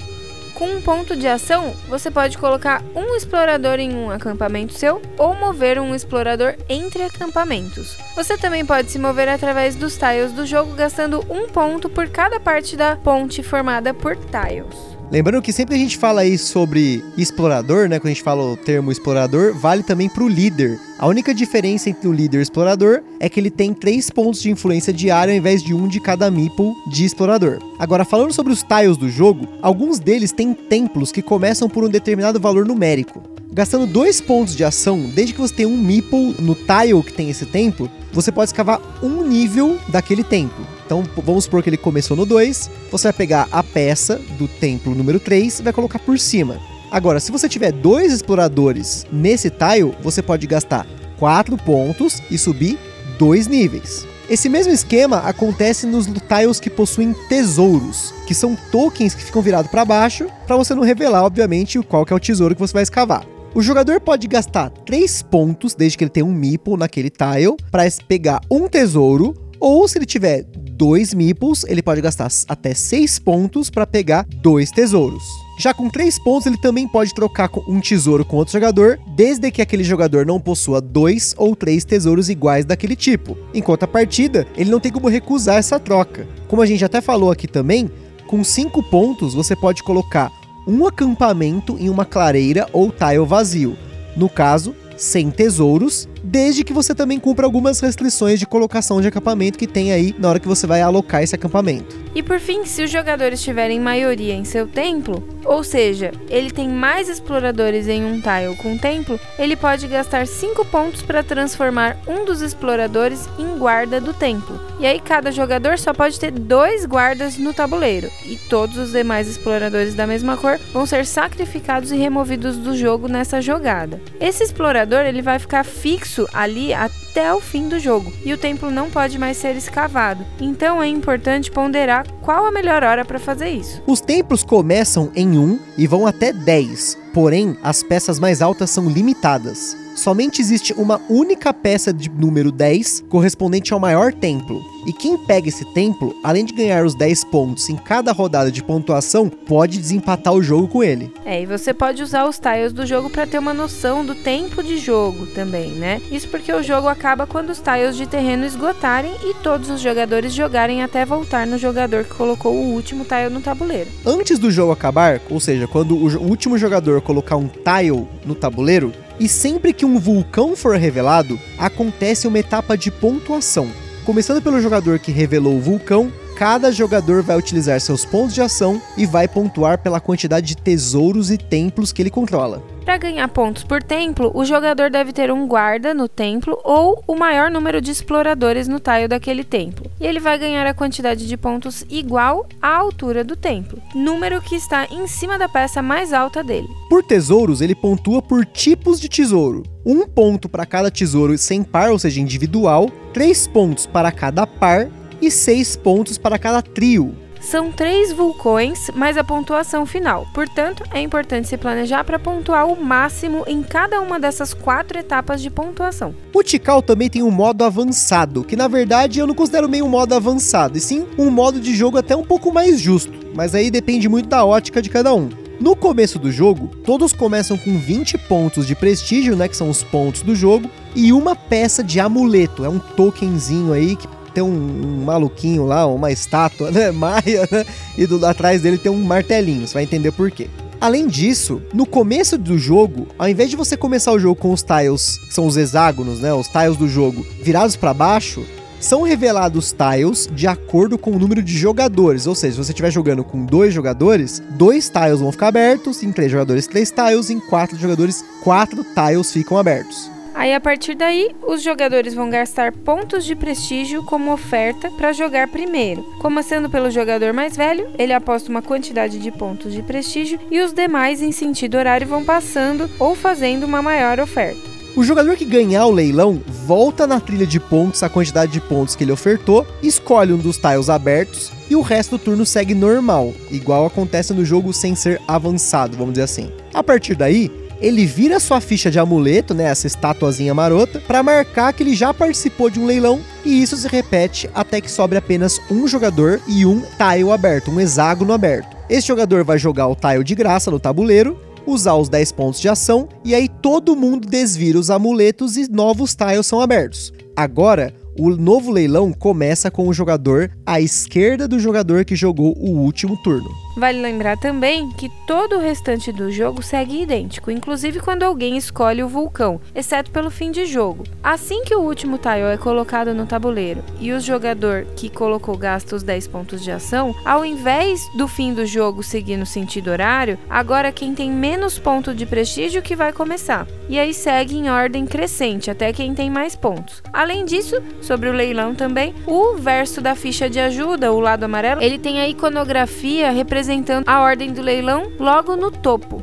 Com 0.53 0.67
um 0.67 0.83
ponto 0.83 1.17
de 1.17 1.27
ação, 1.27 1.75
você 1.89 2.11
pode 2.11 2.37
colocar 2.37 2.83
um 2.95 3.17
explorador 3.17 3.81
em 3.81 3.97
um 3.97 4.11
acampamento 4.11 4.75
seu 4.75 5.01
ou 5.17 5.35
mover 5.35 5.81
um 5.81 5.95
explorador 5.95 6.57
entre 6.69 7.03
acampamentos. 7.05 7.97
Você 8.15 8.37
também 8.37 8.67
pode 8.67 8.91
se 8.91 8.99
mover 8.99 9.31
através 9.31 9.75
dos 9.75 9.97
tiles 9.97 10.33
do 10.33 10.45
jogo, 10.45 10.75
gastando 10.75 11.25
um 11.31 11.49
ponto 11.49 11.89
por 11.89 12.07
cada 12.11 12.39
parte 12.39 12.77
da 12.77 12.97
ponte 12.97 13.43
formada 13.43 13.95
por 13.95 14.15
tiles. 14.15 14.94
Lembrando 15.11 15.43
que 15.43 15.53
sempre 15.53 15.77
a 15.77 15.79
gente 15.79 15.97
fala 15.97 16.23
aí 16.23 16.37
sobre 16.39 17.05
explorador, 17.17 17.89
né? 17.89 17.99
Quando 17.99 18.07
a 18.07 18.15
gente 18.15 18.23
fala 18.23 18.43
o 18.43 18.57
termo 18.57 18.91
explorador, 18.91 19.55
vale 19.55 19.83
também 19.83 20.09
para 20.09 20.25
o 20.25 20.29
líder. 20.29 20.79
A 20.99 21.07
única 21.07 21.35
diferença 21.35 21.91
entre 21.91 22.09
o 22.09 22.13
líder 22.13 22.39
e 22.39 22.41
o 22.41 22.43
explorador 22.43 23.03
é 23.21 23.29
que 23.29 23.39
ele 23.39 23.51
tem 23.51 23.75
três 23.75 24.11
pontos 24.11 24.41
de 24.41 24.51
influência 24.51 24.93
diária 24.93 25.33
ao 25.33 25.39
invés 25.39 25.63
de 25.63 25.75
um 25.75 25.87
de 25.87 26.01
cada 26.01 26.31
meeple 26.31 26.73
de 26.91 27.05
explorador. 27.05 27.59
Agora, 27.79 28.05
falando 28.05 28.33
sobre 28.33 28.53
os 28.53 28.63
tiles 28.63 28.97
do 28.97 29.09
jogo, 29.09 29.47
alguns 29.61 29.99
deles 29.99 30.33
têm 30.33 30.55
templos 30.55 31.13
que 31.13 31.23
começam 31.23 31.69
por 31.69 31.85
um 31.85 31.89
determinado 31.89 32.41
valor 32.41 32.65
numérico. 32.65 33.23
Gastando 33.53 33.87
dois 33.87 34.21
pontos 34.21 34.57
de 34.57 34.65
ação, 34.65 35.11
desde 35.15 35.33
que 35.33 35.41
você 35.41 35.55
tenha 35.55 35.69
um 35.69 35.77
meeple 35.77 36.35
no 36.41 36.57
tile 36.57 37.01
que 37.05 37.13
tem 37.13 37.31
esse 37.31 37.47
templo, 37.47 37.89
você 38.13 38.33
pode 38.33 38.49
escavar 38.49 38.81
um 39.01 39.23
nível 39.25 39.79
daquele 39.89 40.25
templo. 40.25 40.74
Então 40.85 41.03
vamos 41.17 41.45
supor 41.45 41.63
que 41.63 41.71
ele 41.71 41.77
começou 41.77 42.17
no 42.17 42.27
2, 42.27 42.71
você 42.91 43.09
vai 43.09 43.13
pegar 43.13 43.49
a 43.51 43.63
peça 43.63 44.21
do 44.39 44.47
templo 44.47 44.95
número 44.95 45.19
3 45.19 45.61
e 45.61 45.63
vai 45.63 45.73
colocar 45.73 45.99
por 45.99 46.19
cima. 46.19 46.59
Agora, 46.91 47.19
se 47.19 47.33
você 47.33 47.49
tiver 47.49 47.73
dois 47.73 48.13
exploradores 48.13 49.07
nesse 49.11 49.51
tile, 49.51 49.95
você 50.03 50.23
pode 50.23 50.47
gastar 50.47 50.87
4 51.19 51.57
pontos 51.57 52.23
e 52.31 52.39
subir 52.39 52.79
dois 53.19 53.47
níveis. 53.47 54.07
Esse 54.29 54.49
mesmo 54.49 54.73
esquema 54.73 55.19
acontece 55.19 55.87
nos 55.87 56.07
tiles 56.07 56.59
que 56.59 56.71
possuem 56.71 57.15
tesouros, 57.29 58.15
que 58.27 58.35
são 58.35 58.57
tokens 58.71 59.15
que 59.15 59.23
ficam 59.23 59.43
virados 59.43 59.71
para 59.71 59.85
baixo, 59.85 60.27
para 60.47 60.57
você 60.57 60.75
não 60.75 60.83
revelar, 60.83 61.25
obviamente, 61.25 61.79
qual 61.83 62.07
é 62.09 62.15
o 62.15 62.21
tesouro 62.21 62.55
que 62.55 62.61
você 62.61 62.73
vai 62.73 62.83
escavar. 62.83 63.27
O 63.55 63.61
jogador 63.61 64.01
pode 64.01 64.27
gastar 64.27 64.71
3 64.71 65.23
pontos, 65.23 65.75
desde 65.75 65.99
que 65.99 66.05
ele 66.05 66.11
tenha 66.11 66.27
um 66.27 66.33
meeple 66.33 66.77
naquele 66.77 67.11
tile, 67.11 67.57
para 67.71 67.83
pegar 68.09 68.41
um 68.51 68.67
tesouro, 68.67 69.35
ou 69.61 69.87
se 69.87 69.99
ele 69.99 70.07
tiver 70.07 70.45
dois 70.85 71.15
meeples, 71.15 71.65
ele 71.67 71.83
pode 71.83 72.03
gastar 72.03 72.31
até 72.47 72.75
6 72.75 73.19
pontos 73.21 73.71
para 73.71 73.87
pegar 73.87 74.27
dois 74.43 74.71
tesouros. 74.71 75.23
Já 75.59 75.73
com 75.73 75.89
3 75.89 76.19
pontos, 76.19 76.45
ele 76.45 76.59
também 76.59 76.87
pode 76.87 77.15
trocar 77.15 77.49
um 77.67 77.81
tesouro 77.81 78.23
com 78.23 78.37
outro 78.37 78.53
jogador, 78.53 79.01
desde 79.17 79.51
que 79.51 79.63
aquele 79.63 79.83
jogador 79.83 80.27
não 80.27 80.39
possua 80.39 80.83
dois 80.83 81.35
ou 81.39 81.57
três 81.57 81.87
tesouros 81.87 82.29
iguais 82.29 82.67
daquele 82.67 82.95
tipo. 82.95 83.35
Enquanto 83.55 83.85
a 83.85 83.89
partida, 83.89 84.47
ele 84.59 84.71
não 84.71 84.79
tem 84.79 84.93
como 84.93 85.09
recusar 85.09 85.57
essa 85.57 85.81
troca. 85.81 86.29
Como 86.49 86.61
a 86.61 86.67
gente 86.67 86.85
até 86.85 87.01
falou 87.01 87.31
aqui 87.31 87.49
também, 87.49 87.91
com 88.27 88.45
5 88.45 88.83
pontos 88.91 89.33
você 89.33 89.57
pode 89.57 89.83
colocar 89.83 90.31
um 90.69 90.87
acampamento 90.87 91.79
em 91.81 91.89
uma 91.89 92.05
clareira 92.05 92.69
ou 92.75 92.93
tile 92.93 93.25
vazio. 93.25 93.75
No 94.15 94.29
caso, 94.29 94.75
sem 94.99 95.31
tesouros, 95.31 96.07
desde 96.25 96.65
que 96.65 96.73
você 96.73 96.95
também 96.95 97.21
cumpra 97.21 97.45
algumas 97.45 97.79
restrições 97.81 98.41
de 98.41 98.47
colocação 98.47 99.01
de 99.01 99.09
acampamento 99.09 99.59
que 99.59 99.67
tem 99.67 99.93
aí 99.93 100.15
na 100.19 100.31
hora 100.31 100.41
que 100.41 100.49
você 100.49 100.67
vai 100.67 100.81
alocar 100.81 101.23
esse 101.23 101.35
acampamento. 101.35 102.03
E 102.15 102.23
por 102.23 102.39
fim, 102.39 102.65
se 102.65 102.83
os 102.83 102.91
jogadores 102.91 103.43
tiverem 103.43 103.81
maioria 103.81 104.35
em 104.35 104.45
seu 104.45 104.67
templo, 104.69 105.29
ou 105.45 105.65
seja, 105.65 106.13
ele 106.31 106.51
tem 106.51 106.69
mais 106.69 107.09
exploradores 107.09 107.89
em 107.89 108.05
um 108.05 108.21
tile 108.21 108.57
com 108.57 108.79
templo, 108.79 109.19
ele 109.39 109.57
pode 109.57 109.87
gastar 109.89 110.27
5 110.27 110.65
pontos 110.67 111.03
para 111.03 111.25
transformar 111.25 111.97
um 112.07 112.25
dos 112.25 112.41
exploradores 112.41 113.29
em 113.37 113.59
guarda 113.59 114.01
do 114.01 114.15
templo. 114.15 114.59
E 114.79 114.87
aí 114.87 115.01
cada 115.01 115.33
jogador 115.33 115.77
só 115.77 115.93
pode 115.93 116.19
ter 116.19 116.31
dois 116.31 116.87
guardas 116.87 117.37
no 117.37 117.53
tabuleiro, 117.53 118.09
e 118.25 118.37
todos 118.49 118.79
os 118.79 118.93
demais 118.93 119.29
exploradores 119.29 119.95
da 119.95 120.07
mesma 120.07 120.37
cor 120.37 120.59
vão 120.73 120.87
ser 120.87 121.05
sacrificados 121.05 121.91
e 121.91 121.97
removidos 121.97 122.57
do 122.57 122.77
jogo 122.77 123.09
nessa 123.09 123.41
jogada. 123.43 124.01
Esse 124.21 124.45
explorador 124.45 125.01
ele 125.01 125.21
vai 125.21 125.41
ficar 125.41 125.65
fixo 125.65 126.14
ali 126.33 126.73
até 126.73 127.33
o 127.33 127.41
fim 127.41 127.69
do 127.69 127.79
jogo, 127.79 128.13
e 128.25 128.33
o 128.33 128.39
templo 128.39 128.71
não 128.71 128.91
pode 128.91 129.19
mais 129.19 129.37
ser 129.37 129.57
escavado. 129.57 130.25
Então 130.41 130.83
é 130.83 130.87
importante 130.87 131.51
ponderar 131.51 132.07
qual 132.23 132.47
a 132.47 132.53
melhor 132.53 132.83
hora 132.83 133.05
para 133.05 133.19
fazer 133.19 133.51
isso. 133.51 133.83
Os 133.87 134.01
templos 134.01 134.43
começam 134.43 135.11
em 135.15 135.39
1 135.39 135.59
e 135.79 135.87
vão 135.87 136.07
até 136.07 136.33
10, 136.33 136.99
porém 137.13 137.57
as 137.63 137.83
peças 137.83 138.19
mais 138.19 138.41
altas 138.41 138.71
são 138.71 138.89
limitadas. 138.89 139.84
Somente 139.95 140.41
existe 140.41 140.73
uma 140.73 141.01
única 141.09 141.55
peça 141.55 141.93
de 141.93 142.11
número 142.11 142.51
10 142.51 143.05
correspondente 143.09 143.73
ao 143.73 143.81
maior 143.81 144.13
templo. 144.13 144.63
E 144.87 144.93
quem 144.93 145.17
pega 145.17 145.49
esse 145.49 145.65
templo, 145.73 146.15
além 146.23 146.45
de 146.45 146.53
ganhar 146.53 146.85
os 146.85 146.95
10 146.95 147.25
pontos 147.25 147.69
em 147.71 147.77
cada 147.77 148.13
rodada 148.13 148.53
de 148.53 148.63
pontuação, 148.63 149.31
pode 149.31 149.79
desempatar 149.79 150.35
o 150.35 150.43
jogo 150.43 150.69
com 150.69 150.83
ele. 150.83 151.11
É, 151.25 151.41
e 151.41 151.47
você 151.47 151.73
pode 151.73 152.03
usar 152.03 152.29
os 152.29 152.39
tiles 152.39 152.73
do 152.73 152.85
jogo 152.85 153.09
para 153.09 153.27
ter 153.27 153.39
uma 153.39 153.55
noção 153.55 154.05
do 154.05 154.15
tempo 154.15 154.63
de 154.63 154.77
jogo 154.77 155.27
também, 155.27 155.71
né? 155.71 156.03
Isso 156.11 156.29
porque 156.29 156.53
o 156.53 156.63
jogo 156.63 156.89
acaba 156.89 157.27
quando 157.27 157.51
os 157.51 157.61
tiles 157.61 157.97
de 157.97 158.07
terreno 158.07 158.45
esgotarem 158.45 159.15
e 159.25 159.33
todos 159.43 159.71
os 159.71 159.81
jogadores 159.81 160.35
jogarem 160.35 160.83
até 160.83 161.07
voltar 161.07 161.47
no 161.47 161.57
jogador 161.57 162.05
que 162.05 162.15
colocou 162.15 162.55
o 162.55 162.75
último 162.75 163.05
tile 163.05 163.31
no 163.31 163.41
tabuleiro. 163.41 163.89
Antes 164.05 164.39
do 164.39 164.51
jogo 164.51 164.73
acabar, 164.73 165.21
ou 165.31 165.41
seja, 165.41 165.67
quando 165.67 165.97
o 165.97 166.29
último 166.29 166.59
jogador 166.59 167.01
colocar 167.01 167.37
um 167.37 167.49
tile 167.49 168.07
no 168.27 168.35
tabuleiro, 168.35 168.93
e 169.19 169.29
sempre 169.29 169.73
que 169.73 169.85
um 169.85 169.99
vulcão 169.99 170.57
for 170.57 170.77
revelado, 170.77 171.39
acontece 171.59 172.27
uma 172.27 172.39
etapa 172.39 172.77
de 172.77 172.91
pontuação. 172.91 173.69
Começando 174.05 174.43
pelo 174.43 174.61
jogador 174.61 174.99
que 174.99 175.13
revelou 175.13 175.57
o 175.57 175.61
vulcão, 175.61 176.13
cada 176.37 176.73
jogador 176.73 177.23
vai 177.23 177.37
utilizar 177.37 177.81
seus 177.81 178.05
pontos 178.05 178.35
de 178.35 178.43
ação 178.43 178.81
e 178.97 179.07
vai 179.07 179.29
pontuar 179.29 179.79
pela 179.79 180.01
quantidade 180.01 180.47
de 180.49 180.57
tesouros 180.57 181.31
e 181.31 181.39
templos 181.39 181.93
que 181.93 182.03
ele 182.03 182.11
controla. 182.11 182.63
Para 182.85 182.99
ganhar 182.99 183.27
pontos 183.29 183.65
por 183.65 183.83
templo, 183.83 184.31
o 184.35 184.45
jogador 184.45 184.91
deve 184.91 185.11
ter 185.11 185.33
um 185.33 185.47
guarda 185.49 185.95
no 185.95 186.07
templo 186.07 186.59
ou 186.63 187.03
o 187.07 187.17
maior 187.17 187.51
número 187.51 187.81
de 187.81 187.91
exploradores 187.91 188.69
no 188.69 188.79
tile 188.79 189.09
daquele 189.09 189.43
templo. 189.43 189.91
E 189.99 190.07
ele 190.07 190.21
vai 190.21 190.39
ganhar 190.39 190.67
a 190.67 190.75
quantidade 190.75 191.27
de 191.27 191.37
pontos 191.37 191.87
igual 191.89 192.47
à 192.61 192.77
altura 192.77 193.25
do 193.25 193.37
templo, 193.37 193.81
número 193.95 194.43
que 194.43 194.55
está 194.55 194.87
em 194.91 195.07
cima 195.07 195.39
da 195.39 195.49
peça 195.49 195.81
mais 195.81 196.13
alta 196.13 196.45
dele. 196.45 196.69
Por 196.91 197.03
tesouros, 197.03 197.63
ele 197.63 197.75
pontua 197.75 198.21
por 198.21 198.45
tipos 198.45 199.01
de 199.01 199.09
tesouro. 199.09 199.63
Um 199.87 200.07
ponto 200.07 200.47
para 200.47 200.67
cada 200.67 200.91
tesouro 200.91 201.37
sem 201.39 201.63
par, 201.63 201.91
ou 201.91 201.99
seja, 201.99 202.21
individual, 202.21 202.91
três 203.15 203.47
pontos 203.47 203.87
para 203.87 204.13
cada 204.13 204.47
par 204.47 204.91
e 205.27 205.31
seis 205.31 205.77
pontos 205.77 206.19
para 206.19 206.39
cada 206.39 206.63
trio. 206.63 207.15
São 207.45 207.71
três 207.71 208.11
vulcões, 208.11 208.91
mais 208.95 209.19
a 209.19 209.23
pontuação 209.23 209.85
final. 209.85 210.27
Portanto, 210.33 210.83
é 210.91 211.01
importante 211.01 211.47
se 211.47 211.59
planejar 211.59 212.03
para 212.03 212.19
pontuar 212.19 212.67
o 212.67 212.83
máximo 212.83 213.45
em 213.47 213.63
cada 213.63 214.01
uma 214.01 214.19
dessas 214.19 214.55
quatro 214.55 214.99
etapas 214.99 215.43
de 215.43 215.51
pontuação. 215.51 216.15
O 216.33 216.43
Tikal 216.43 216.81
também 216.81 217.11
tem 217.11 217.23
um 217.23 217.31
modo 217.31 217.63
avançado, 217.63 218.43
que 218.45 218.57
na 218.57 218.67
verdade 218.67 219.21
eu 219.21 219.27
não 219.27 219.35
considero 219.35 219.69
meio 219.69 219.85
um 219.85 219.91
modo 219.91 220.15
avançado, 220.15 220.79
e 220.79 220.81
sim 220.81 221.07
um 221.19 221.31
modo 221.31 221.61
de 221.61 221.77
jogo 221.77 221.99
até 221.99 222.17
um 222.17 222.25
pouco 222.25 222.51
mais 222.51 222.81
justo, 222.81 223.13
mas 223.35 223.55
aí 223.55 223.71
depende 223.71 224.09
muito 224.09 224.29
da 224.29 224.43
ótica 224.45 224.81
de 224.81 224.89
cada 224.89 225.15
um. 225.15 225.29
No 225.61 225.77
começo 225.77 226.19
do 226.19 226.33
jogo, 226.33 226.69
todos 226.85 227.13
começam 227.13 227.57
com 227.57 227.79
20 227.79 228.19
pontos 228.19 228.67
de 228.67 228.75
prestígio, 228.75 229.37
né, 229.37 229.49
que 229.49 229.57
são 229.57 229.71
os 229.71 229.85
pontos 229.85 230.23
do 230.23 230.35
jogo, 230.35 230.69
e 230.97 231.13
uma 231.13 231.37
peça 231.37 231.83
de 231.83 232.01
amuleto, 232.01 232.65
é 232.65 232.69
um 232.69 232.79
tokenzinho 232.79 233.73
aí 233.73 233.95
que 233.95 234.09
tem 234.35 234.43
um, 234.43 234.49
um 234.49 235.05
maluquinho 235.05 235.65
lá, 235.65 235.87
uma 235.87 236.11
estátua, 236.11 236.71
né, 236.73 236.91
maia, 236.91 237.49
né, 237.51 237.65
e 237.97 238.07
do 238.07 238.25
atrás 238.27 238.61
dele 238.61 238.77
tem 238.77 238.91
um 238.91 239.03
martelinho, 239.03 239.67
você 239.67 239.75
vai 239.75 239.85
entender 239.85 240.13
por 240.13 240.31
quê. 240.31 240.49
Além 240.81 241.07
disso, 241.07 241.63
no 241.73 241.87
começo 241.87 242.37
do 242.37 242.59
jogo, 242.59 243.07
ao 243.19 243.29
invés 243.29 243.49
de 243.49 243.57
você 243.57 243.77
começar 243.77 244.13
o 244.13 244.19
jogo 244.19 244.39
com 244.39 244.53
os 244.53 244.63
tiles, 244.63 245.19
que 245.19 245.33
são 245.33 245.47
os 245.47 245.57
hexágonos, 245.57 246.21
né, 246.21 246.35
os 246.35 246.49
tiles 246.49 246.77
do 246.77 246.89
jogo, 246.89 247.25
virados 247.41 247.77
para 247.77 247.95
baixo, 247.95 248.45
são 248.81 249.01
revelados 249.01 249.73
tiles 249.73 250.29
de 250.31 250.47
acordo 250.47 250.99
com 250.99 251.13
o 251.13 251.19
número 251.19 251.43
de 251.43 251.57
jogadores. 251.57 252.27
Ou 252.27 252.35
seja, 252.35 252.53
se 252.53 252.65
você 252.65 252.73
estiver 252.73 252.91
jogando 252.91 253.25
com 253.25 253.47
dois 253.47 253.73
jogadores, 253.73 254.43
dois 254.51 254.91
tiles 254.91 255.21
vão 255.21 255.33
ficar 255.33 255.49
abertos, 255.49 256.03
em 256.03 256.13
três 256.13 256.31
jogadores, 256.31 256.67
três 256.67 256.91
tiles, 256.91 257.31
em 257.31 257.41
quatro 257.41 257.79
jogadores, 257.79 258.23
quatro 258.43 258.85
tiles 258.85 259.33
ficam 259.33 259.57
abertos. 259.57 260.14
Aí 260.35 260.53
a 260.53 260.61
partir 260.61 260.95
daí, 260.95 261.31
os 261.47 261.63
jogadores 261.63 262.13
vão 262.13 262.29
gastar 262.29 262.73
pontos 262.73 263.25
de 263.25 263.37
prestígio 263.37 264.03
como 264.05 264.33
oferta 264.33 264.91
para 264.91 265.13
jogar 265.13 265.49
primeiro. 265.49 266.03
Começando 266.19 266.69
pelo 266.69 266.91
jogador 266.91 267.33
mais 267.33 267.57
velho, 267.57 267.87
ele 267.97 268.13
aposta 268.13 268.51
uma 268.51 268.61
quantidade 268.61 269.19
de 269.19 269.31
pontos 269.31 269.73
de 269.73 269.83
prestígio 269.83 270.41
e 270.51 270.61
os 270.61 270.73
demais 270.73 271.23
em 271.23 271.31
sentido 271.31 271.77
horário 271.77 272.07
vão 272.07 272.25
passando 272.25 272.91
ou 272.99 273.15
fazendo 273.15 273.65
uma 273.65 273.81
maior 273.81 274.19
oferta. 274.19 274.75
O 274.97 275.03
jogador 275.03 275.37
que 275.37 275.45
ganhar 275.45 275.87
o 275.87 275.91
leilão 275.91 276.41
volta 276.47 277.05
na 277.05 277.19
trilha 277.19 277.47
de 277.47 277.59
pontos 277.59 278.03
a 278.05 278.09
quantidade 278.09 278.53
de 278.53 278.61
pontos 278.61 278.95
que 278.95 279.03
ele 279.03 279.11
ofertou, 279.11 279.67
escolhe 279.83 280.33
um 280.33 280.39
dos 280.39 280.57
tiles 280.57 280.89
abertos 280.89 281.51
e 281.69 281.75
o 281.75 281.81
resto 281.81 282.17
do 282.17 282.19
turno 282.23 282.47
segue 282.47 282.75
normal, 282.75 283.33
igual 283.51 283.87
acontece 283.87 284.33
no 284.33 284.45
jogo 284.45 284.73
sem 284.73 284.95
ser 284.95 285.21
avançado, 285.27 285.97
vamos 285.97 286.13
dizer 286.13 286.23
assim. 286.23 286.49
A 286.73 286.81
partir 286.81 287.17
daí, 287.17 287.51
ele 287.81 288.07
vira 288.07 288.41
sua 288.41 288.61
ficha 288.61 288.91
de 288.91 288.99
amuleto, 288.99 289.55
né, 289.55 289.65
essa 289.65 289.87
estatuazinha 289.87 290.55
marota, 290.55 291.01
para 291.01 291.23
marcar 291.23 291.73
que 291.73 291.83
ele 291.83 291.95
já 291.95 292.13
participou 292.13 292.71
de 292.71 292.81
um 292.81 292.87
leilão 292.87 293.21
e 293.45 293.63
isso 293.63 293.77
se 293.77 293.89
repete 293.89 294.49
até 294.55 294.81
que 294.81 294.91
sobre 294.91 295.19
apenas 295.19 295.61
um 295.71 295.87
jogador 295.87 296.41
e 296.47 296.65
um 296.65 296.81
tile 296.81 297.31
aberto, 297.31 297.71
um 297.71 297.81
hexágono 297.81 298.33
aberto. 298.33 298.77
Esse 298.89 299.09
jogador 299.09 299.45
vai 299.45 299.59
jogar 299.59 299.87
o 299.89 299.97
tile 299.97 300.25
de 300.25 300.35
graça 300.35 300.71
no 300.71 300.79
tabuleiro 300.79 301.39
usar 301.67 301.95
os 301.95 302.09
10 302.09 302.33
pontos 302.33 302.61
de 302.61 302.69
ação 302.69 303.09
e 303.25 303.35
aí 303.35 303.49
todo 303.49 303.97
mundo 303.97 304.29
desvira 304.29 304.79
os 304.79 304.91
amuletos 304.91 305.57
e 305.57 305.71
novos 305.71 306.15
tiles 306.15 306.47
são 306.47 306.61
abertos. 306.61 307.13
Agora, 307.37 307.93
o 308.19 308.31
novo 308.31 308.71
leilão 308.71 309.13
começa 309.13 309.71
com 309.71 309.89
o 309.89 309.93
jogador 309.93 310.51
à 310.65 310.81
esquerda 310.81 311.49
do 311.49 311.59
jogador 311.59 312.05
que 312.05 312.15
jogou 312.15 312.57
o 312.57 312.71
último 312.71 313.17
turno. 313.23 313.64
Vale 313.77 314.01
lembrar 314.01 314.39
também 314.39 314.89
que 314.91 315.09
todo 315.27 315.57
o 315.57 315.61
restante 315.61 316.13
do 316.13 316.31
jogo 316.31 316.63
segue 316.63 317.03
idêntico, 317.03 317.51
inclusive 317.51 317.99
quando 317.99 318.23
alguém 318.23 318.57
escolhe 318.57 319.03
o 319.03 319.09
vulcão, 319.09 319.61
exceto 319.75 320.13
pelo 320.13 320.31
fim 320.31 320.53
de 320.53 320.65
jogo. 320.65 321.05
Assim 321.23 321.65
que 321.65 321.75
o 321.75 321.81
último 321.81 322.17
tile 322.17 322.53
é 322.53 322.57
colocado 322.57 323.13
no 323.13 323.27
tabuleiro 323.27 323.83
e 323.99 324.13
o 324.13 324.21
jogador 324.21 324.87
que 324.97 325.09
colocou 325.09 325.57
gasta 325.57 325.97
os 325.97 326.05
10 326.05 326.29
pontos 326.29 326.63
de 326.63 326.71
ação, 326.71 327.15
ao 327.25 327.45
invés 327.45 328.01
do 328.17 328.29
fim 328.29 328.55
do 328.55 328.65
jogo 328.65 329.03
seguir 329.03 329.37
no 329.37 329.47
sentido 329.47 329.91
horário, 329.91 330.39
agora 330.49 330.93
quem 330.93 331.13
tem 331.15 331.31
menos 331.31 331.77
ponto 331.77 332.15
de 332.15 332.25
prestígio 332.25 332.81
que 332.81 332.95
vai 332.95 333.13
começar. 333.13 333.67
E 333.89 333.99
aí 333.99 334.15
segue 334.15 334.57
em 334.57 334.71
ordem 334.71 335.05
crescente 335.05 335.71
até 335.71 335.93
quem 335.93 336.15
tem 336.15 336.31
mais 336.31 336.55
pontos. 336.55 337.03
Além 337.13 337.45
disso, 337.45 337.83
sobre 338.01 338.29
o 338.29 338.33
leilão 338.33 338.75
também, 338.75 339.15
o 339.27 339.57
verso 339.57 340.01
da 340.01 340.15
ficha 340.15 340.49
de 340.49 340.61
ajuda, 340.61 341.13
o 341.13 341.21
lado 341.21 341.45
amarelo, 341.45 341.83
ele 341.83 341.99
tem 341.99 342.21
a 342.21 342.29
iconografia 342.29 343.31
representando 343.31 343.64
representando 343.65 344.07
a 344.07 344.21
ordem 344.21 344.53
do 344.53 344.61
leilão 344.61 345.11
logo 345.19 345.57
no 345.57 345.71
topo. 345.71 346.23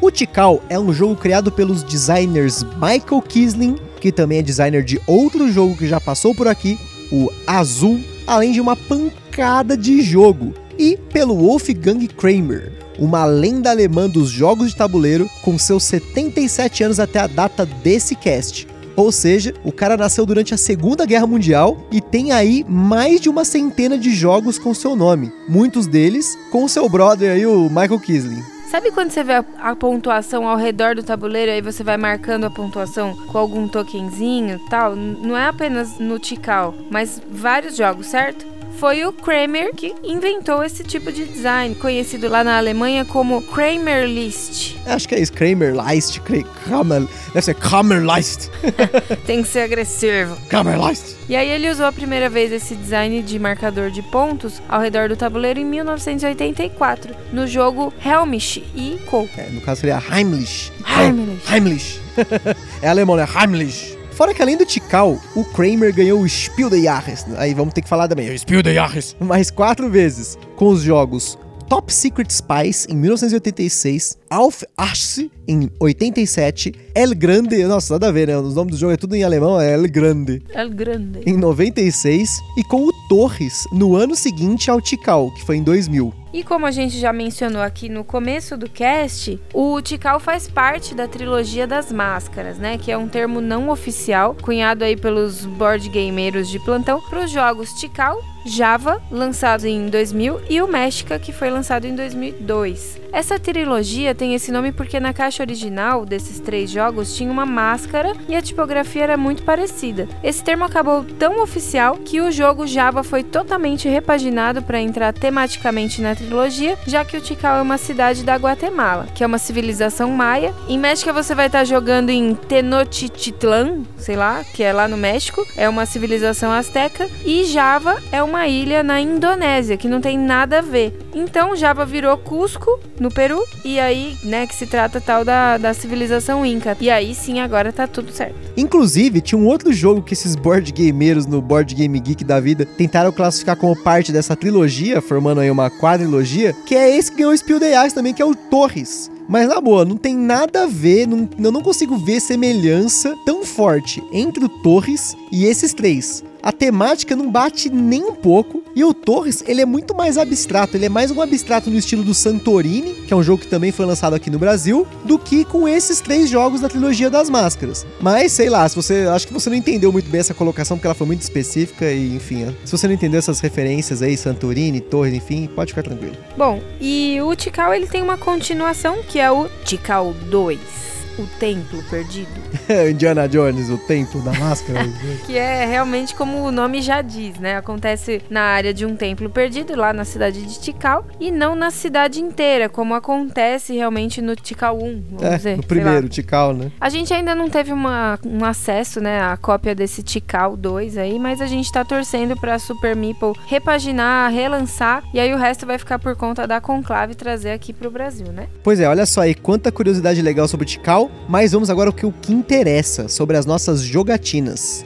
O 0.00 0.10
Tikal 0.10 0.62
é 0.68 0.78
um 0.78 0.92
jogo 0.92 1.16
criado 1.16 1.50
pelos 1.50 1.82
designers 1.82 2.62
Michael 2.74 3.22
Kisling, 3.22 3.76
que 4.00 4.12
também 4.12 4.38
é 4.38 4.42
designer 4.42 4.82
de 4.82 5.00
outro 5.06 5.50
jogo 5.50 5.76
que 5.76 5.86
já 5.86 6.00
passou 6.00 6.34
por 6.34 6.48
aqui, 6.48 6.78
o 7.10 7.30
Azul, 7.46 8.00
além 8.26 8.52
de 8.52 8.60
uma 8.60 8.76
pancada 8.76 9.76
de 9.76 10.02
jogo, 10.02 10.52
e 10.78 10.96
pelo 10.96 11.36
Wolfgang 11.36 12.06
Kramer, 12.08 12.72
uma 12.98 13.24
lenda 13.24 13.70
alemã 13.70 14.08
dos 14.08 14.28
jogos 14.28 14.70
de 14.70 14.76
tabuleiro 14.76 15.30
com 15.42 15.56
seus 15.56 15.84
77 15.84 16.84
anos 16.84 17.00
até 17.00 17.20
a 17.20 17.26
data 17.26 17.64
desse 17.64 18.16
cast. 18.16 18.66
Ou 19.02 19.10
seja, 19.10 19.52
o 19.64 19.72
cara 19.72 19.96
nasceu 19.96 20.24
durante 20.24 20.54
a 20.54 20.56
Segunda 20.56 21.04
Guerra 21.04 21.26
Mundial 21.26 21.76
e 21.90 22.00
tem 22.00 22.30
aí 22.30 22.64
mais 22.68 23.20
de 23.20 23.28
uma 23.28 23.44
centena 23.44 23.98
de 23.98 24.14
jogos 24.14 24.60
com 24.60 24.72
seu 24.72 24.94
nome. 24.94 25.32
Muitos 25.48 25.88
deles 25.88 26.38
com 26.52 26.68
seu 26.68 26.88
brother 26.88 27.32
aí, 27.32 27.44
o 27.44 27.68
Michael 27.68 27.98
Kisling. 27.98 28.44
Sabe 28.70 28.92
quando 28.92 29.10
você 29.10 29.24
vê 29.24 29.44
a, 29.58 29.74
pontuação 29.74 30.46
ao 30.46 30.56
redor 30.56 30.94
do 30.94 31.02
tabuleiro, 31.02 31.50
aí 31.50 31.60
você 31.60 31.82
vai 31.82 31.96
marcando 31.96 32.44
a 32.44 32.50
pontuação 32.50 33.16
com 33.26 33.36
algum 33.36 33.66
tokenzinho 33.66 34.60
tal? 34.70 34.94
Não 34.94 35.36
é 35.36 35.48
apenas 35.48 35.98
no 35.98 36.20
Tikal, 36.20 36.72
mas 36.88 37.20
vários 37.28 37.76
jogos, 37.76 38.06
certo? 38.06 38.51
Foi 38.78 39.04
o 39.04 39.12
Kramer 39.12 39.74
que 39.74 39.94
inventou 40.02 40.62
esse 40.64 40.82
tipo 40.82 41.12
de 41.12 41.24
design, 41.24 41.74
conhecido 41.74 42.28
lá 42.28 42.42
na 42.42 42.56
Alemanha 42.58 43.04
como 43.04 43.42
Kramer 43.42 44.06
List. 44.06 44.76
Acho 44.86 45.08
que 45.08 45.14
é 45.14 45.20
isso, 45.20 45.32
Kramer 45.32 45.74
List, 45.74 46.20
Kramer, 46.64 47.06
deve 47.28 47.42
ser 47.42 47.54
Kramer 47.54 48.02
List. 48.02 48.48
Tem 49.26 49.42
que 49.42 49.48
ser 49.48 49.60
agressivo. 49.60 50.36
Kramer 50.48 50.78
List. 50.78 51.16
E 51.28 51.36
aí 51.36 51.48
ele 51.48 51.70
usou 51.70 51.86
a 51.86 51.92
primeira 51.92 52.28
vez 52.28 52.52
esse 52.52 52.74
design 52.74 53.22
de 53.22 53.38
marcador 53.38 53.90
de 53.90 54.02
pontos 54.02 54.60
ao 54.68 54.80
redor 54.80 55.08
do 55.08 55.16
tabuleiro 55.16 55.60
em 55.60 55.64
1984, 55.64 57.14
no 57.32 57.46
jogo 57.46 57.92
Helmisch 58.04 58.62
e 58.74 58.98
Co. 59.06 59.28
É, 59.36 59.48
no 59.50 59.60
caso 59.60 59.82
seria 59.82 60.02
Heimlich. 60.10 60.72
Heimlich. 60.84 61.52
Heimlich. 61.52 62.00
é 62.82 62.88
alemão, 62.88 63.16
né? 63.16 63.26
Heimlich. 63.34 64.01
Fora 64.14 64.34
que 64.34 64.42
além 64.42 64.56
do 64.56 64.66
Tikal, 64.66 65.18
o 65.34 65.44
Kramer 65.44 65.94
ganhou 65.94 66.20
o 66.20 66.28
Spiel 66.28 66.68
des 66.68 66.84
Jahres. 66.84 67.26
Aí 67.36 67.54
vamos 67.54 67.72
ter 67.72 67.82
que 67.82 67.88
falar 67.88 68.08
também, 68.08 68.36
Spiel 68.36 68.62
des 68.62 68.74
Jahres. 68.74 69.16
Mais 69.18 69.50
quatro 69.50 69.88
vezes, 69.88 70.38
com 70.56 70.68
os 70.68 70.82
jogos 70.82 71.38
Top 71.72 71.90
Secret 71.90 72.30
Spies 72.30 72.86
em 72.90 72.96
1986, 72.96 74.18
Alf 74.28 74.62
Arce 74.76 75.30
em 75.48 75.70
87, 75.80 76.70
El 76.94 77.14
Grande, 77.14 77.64
nossa, 77.64 77.94
nada 77.94 78.08
a 78.08 78.12
ver, 78.12 78.28
né? 78.28 78.36
Os 78.36 78.54
nomes 78.54 78.74
do 78.74 78.78
jogo 78.78 78.92
é 78.92 78.96
tudo 78.98 79.16
em 79.16 79.24
alemão, 79.24 79.58
é 79.58 79.72
El 79.72 79.88
Grande. 79.88 80.42
El 80.52 80.68
Grande. 80.68 81.20
Em 81.24 81.34
96 81.34 82.40
e 82.58 82.64
com 82.64 82.86
o 82.86 82.92
Torres 83.08 83.64
no 83.72 83.96
ano 83.96 84.14
seguinte 84.14 84.70
ao 84.70 84.82
Tikal, 84.82 85.30
que 85.32 85.42
foi 85.46 85.56
em 85.56 85.62
2000. 85.62 86.21
E 86.32 86.42
como 86.42 86.64
a 86.64 86.70
gente 86.70 86.98
já 86.98 87.12
mencionou 87.12 87.60
aqui 87.60 87.90
no 87.90 88.02
começo 88.02 88.56
do 88.56 88.68
cast, 88.68 89.38
o 89.52 89.82
Tikal 89.82 90.18
faz 90.18 90.48
parte 90.48 90.94
da 90.94 91.06
trilogia 91.06 91.66
das 91.66 91.92
máscaras, 91.92 92.58
né? 92.58 92.78
Que 92.78 92.90
é 92.90 92.96
um 92.96 93.06
termo 93.06 93.40
não 93.40 93.68
oficial, 93.68 94.34
cunhado 94.40 94.82
aí 94.82 94.96
pelos 94.96 95.44
board 95.44 95.88
gameiros 95.90 96.48
de 96.48 96.58
plantão, 96.60 97.02
para 97.02 97.24
os 97.24 97.30
jogos 97.30 97.72
Tikal, 97.74 98.18
Java, 98.44 99.00
lançado 99.10 99.66
em 99.66 99.88
2000, 99.88 100.40
e 100.48 100.60
o 100.60 100.68
México, 100.68 101.18
que 101.18 101.32
foi 101.32 101.50
lançado 101.50 101.86
em 101.86 101.94
2002. 101.94 103.02
Essa 103.12 103.38
trilogia 103.38 104.14
tem 104.14 104.34
esse 104.34 104.50
nome 104.50 104.72
porque 104.72 104.98
na 104.98 105.12
caixa 105.12 105.42
original 105.42 106.06
desses 106.06 106.40
três 106.40 106.70
jogos 106.70 107.14
tinha 107.14 107.30
uma 107.30 107.44
máscara 107.44 108.14
e 108.26 108.34
a 108.34 108.40
tipografia 108.40 109.02
era 109.02 109.16
muito 109.18 109.42
parecida. 109.42 110.08
Esse 110.24 110.42
termo 110.42 110.64
acabou 110.64 111.04
tão 111.04 111.42
oficial 111.42 111.98
que 111.98 112.22
o 112.22 112.32
jogo 112.32 112.66
Java 112.66 113.04
foi 113.04 113.22
totalmente 113.22 113.86
repaginado 113.86 114.62
para 114.62 114.80
entrar 114.80 115.12
tematicamente 115.12 116.00
na 116.00 116.14
trilogia, 116.14 116.78
já 116.86 117.04
que 117.04 117.16
o 117.16 117.20
Tikal 117.20 117.58
é 117.58 117.62
uma 117.62 117.76
cidade 117.76 118.24
da 118.24 118.36
Guatemala, 118.36 119.06
que 119.14 119.22
é 119.22 119.26
uma 119.26 119.38
civilização 119.38 120.10
maia. 120.10 120.54
Em 120.66 120.78
México 120.78 121.12
você 121.12 121.34
vai 121.34 121.46
estar 121.46 121.64
jogando 121.64 122.08
em 122.08 122.34
Tenochtitlan, 122.34 123.82
sei 123.98 124.16
lá, 124.16 124.42
que 124.42 124.62
é 124.62 124.72
lá 124.72 124.88
no 124.88 124.96
México, 124.96 125.46
é 125.54 125.68
uma 125.68 125.84
civilização 125.84 126.50
asteca, 126.50 127.06
e 127.26 127.44
Java 127.44 128.02
é 128.10 128.22
uma 128.22 128.31
ilha 128.48 128.82
na 128.82 129.00
Indonésia, 129.00 129.76
que 129.76 129.88
não 129.88 130.00
tem 130.00 130.18
nada 130.18 130.58
a 130.58 130.62
ver. 130.62 130.96
Então 131.14 131.54
Java 131.56 131.84
virou 131.84 132.16
Cusco 132.16 132.80
no 132.98 133.10
Peru, 133.10 133.42
e 133.64 133.78
aí, 133.78 134.16
né, 134.24 134.46
que 134.46 134.54
se 134.54 134.66
trata 134.66 135.00
tal 135.00 135.24
da, 135.24 135.58
da 135.58 135.74
civilização 135.74 136.44
Inca. 136.44 136.76
E 136.80 136.90
aí 136.90 137.14
sim, 137.14 137.40
agora 137.40 137.72
tá 137.72 137.86
tudo 137.86 138.12
certo. 138.12 138.34
Inclusive, 138.56 139.20
tinha 139.20 139.38
um 139.38 139.46
outro 139.46 139.72
jogo 139.72 140.02
que 140.02 140.14
esses 140.14 140.34
board 140.34 140.72
gameiros 140.72 141.26
no 141.26 141.40
Board 141.40 141.74
Game 141.74 141.98
Geek 141.98 142.24
da 142.24 142.40
vida 142.40 142.64
tentaram 142.64 143.12
classificar 143.12 143.56
como 143.56 143.76
parte 143.76 144.12
dessa 144.12 144.36
trilogia, 144.36 145.00
formando 145.00 145.40
aí 145.40 145.50
uma 145.50 145.70
quadrilogia, 145.70 146.54
que 146.66 146.74
é 146.74 146.96
esse 146.96 147.10
que 147.10 147.18
ganhou 147.18 147.32
o 147.32 147.36
Spiel 147.36 147.60
também, 147.94 148.12
que 148.12 148.22
é 148.22 148.24
o 148.24 148.34
Torres. 148.34 149.10
Mas 149.32 149.48
na 149.48 149.62
boa, 149.62 149.82
não 149.82 149.96
tem 149.96 150.14
nada 150.14 150.64
a 150.64 150.66
ver, 150.66 151.08
não, 151.08 151.26
eu 151.38 151.50
não 151.50 151.62
consigo 151.62 151.96
ver 151.96 152.20
semelhança 152.20 153.16
tão 153.24 153.46
forte 153.46 154.04
entre 154.12 154.44
o 154.44 154.48
Torres 154.62 155.16
e 155.32 155.46
esses 155.46 155.72
três. 155.72 156.22
a 156.42 156.52
temática 156.52 157.16
não 157.16 157.30
bate 157.30 157.70
nem 157.70 158.04
um 158.04 158.14
pouco. 158.14 158.61
E 158.74 158.84
o 158.84 158.94
Torres, 158.94 159.42
ele 159.46 159.60
é 159.60 159.66
muito 159.66 159.94
mais 159.94 160.16
abstrato. 160.16 160.76
Ele 160.76 160.86
é 160.86 160.88
mais 160.88 161.10
um 161.10 161.20
abstrato 161.20 161.70
no 161.70 161.78
estilo 161.78 162.02
do 162.02 162.14
Santorini, 162.14 162.94
que 163.06 163.12
é 163.12 163.16
um 163.16 163.22
jogo 163.22 163.42
que 163.42 163.48
também 163.48 163.70
foi 163.70 163.84
lançado 163.84 164.14
aqui 164.14 164.30
no 164.30 164.38
Brasil, 164.38 164.86
do 165.04 165.18
que 165.18 165.44
com 165.44 165.68
esses 165.68 166.00
três 166.00 166.30
jogos 166.30 166.60
da 166.60 166.68
trilogia 166.68 167.10
das 167.10 167.28
máscaras. 167.28 167.86
Mas, 168.00 168.32
sei 168.32 168.48
lá, 168.48 168.68
se 168.68 168.74
você. 168.74 169.06
Acho 169.12 169.26
que 169.26 169.32
você 169.32 169.50
não 169.50 169.56
entendeu 169.56 169.92
muito 169.92 170.08
bem 170.08 170.20
essa 170.20 170.34
colocação, 170.34 170.76
porque 170.76 170.86
ela 170.86 170.94
foi 170.94 171.06
muito 171.06 171.20
específica 171.20 171.90
e, 171.90 172.16
enfim. 172.16 172.54
Se 172.64 172.72
você 172.72 172.86
não 172.86 172.94
entendeu 172.94 173.18
essas 173.18 173.40
referências 173.40 174.02
aí, 174.02 174.16
Santorini, 174.16 174.80
Torres, 174.80 175.14
enfim, 175.14 175.48
pode 175.54 175.72
ficar 175.72 175.82
tranquilo. 175.82 176.16
Bom, 176.36 176.60
e 176.80 177.20
o 177.20 177.34
Tikal 177.36 177.74
ele 177.74 177.86
tem 177.86 178.02
uma 178.02 178.16
continuação 178.16 179.02
que 179.06 179.18
é 179.18 179.30
o 179.30 179.48
Tikal 179.64 180.14
2 180.30 181.01
o 181.18 181.26
Templo 181.38 181.82
Perdido. 181.90 182.28
Indiana 182.90 183.28
Jones, 183.28 183.68
o 183.68 183.78
Templo 183.78 184.20
da 184.22 184.32
Máscara. 184.32 184.80
que 185.26 185.36
é 185.36 185.66
realmente 185.66 186.14
como 186.14 186.38
o 186.44 186.52
nome 186.52 186.80
já 186.80 187.02
diz, 187.02 187.38
né? 187.38 187.56
Acontece 187.56 188.22
na 188.30 188.42
área 188.42 188.72
de 188.72 188.86
um 188.86 188.96
templo 188.96 189.28
perdido, 189.30 189.74
lá 189.76 189.92
na 189.92 190.04
cidade 190.04 190.42
de 190.42 190.60
Tikal, 190.60 191.06
e 191.20 191.30
não 191.30 191.54
na 191.54 191.70
cidade 191.70 192.20
inteira, 192.20 192.68
como 192.68 192.94
acontece 192.94 193.74
realmente 193.74 194.20
no 194.20 194.34
Tikal 194.34 194.76
1, 194.76 195.04
vamos 195.10 195.22
é, 195.22 195.36
dizer. 195.36 195.56
No 195.56 195.62
primeiro, 195.62 196.08
Tikal, 196.08 196.54
né? 196.54 196.70
A 196.80 196.88
gente 196.88 197.12
ainda 197.12 197.34
não 197.34 197.48
teve 197.48 197.72
uma, 197.72 198.18
um 198.24 198.44
acesso, 198.44 199.00
né, 199.00 199.20
à 199.20 199.36
cópia 199.36 199.74
desse 199.74 200.02
Tikal 200.02 200.56
2 200.56 200.98
aí, 200.98 201.18
mas 201.18 201.40
a 201.40 201.46
gente 201.46 201.70
tá 201.70 201.84
torcendo 201.84 202.36
pra 202.36 202.58
Super 202.58 202.96
Meeple 202.96 203.32
repaginar, 203.46 204.30
relançar, 204.30 205.02
e 205.12 205.20
aí 205.20 205.32
o 205.32 205.38
resto 205.38 205.66
vai 205.66 205.78
ficar 205.78 205.98
por 205.98 206.16
conta 206.16 206.46
da 206.46 206.60
Conclave 206.60 207.14
trazer 207.14 207.50
aqui 207.50 207.72
pro 207.72 207.90
Brasil, 207.90 208.26
né? 208.28 208.48
Pois 208.62 208.80
é, 208.80 208.88
olha 208.88 209.06
só 209.06 209.22
aí, 209.22 209.34
quanta 209.34 209.72
curiosidade 209.72 210.20
legal 210.22 210.46
sobre 210.48 210.64
o 210.64 210.68
Tikal 210.68 211.01
mas 211.28 211.52
vamos 211.52 211.70
agora 211.70 211.88
ao 211.90 211.94
que, 211.94 212.06
o 212.06 212.12
que 212.12 212.32
interessa, 212.32 213.08
sobre 213.08 213.36
as 213.36 213.46
nossas 213.46 213.80
jogatinas. 213.80 214.84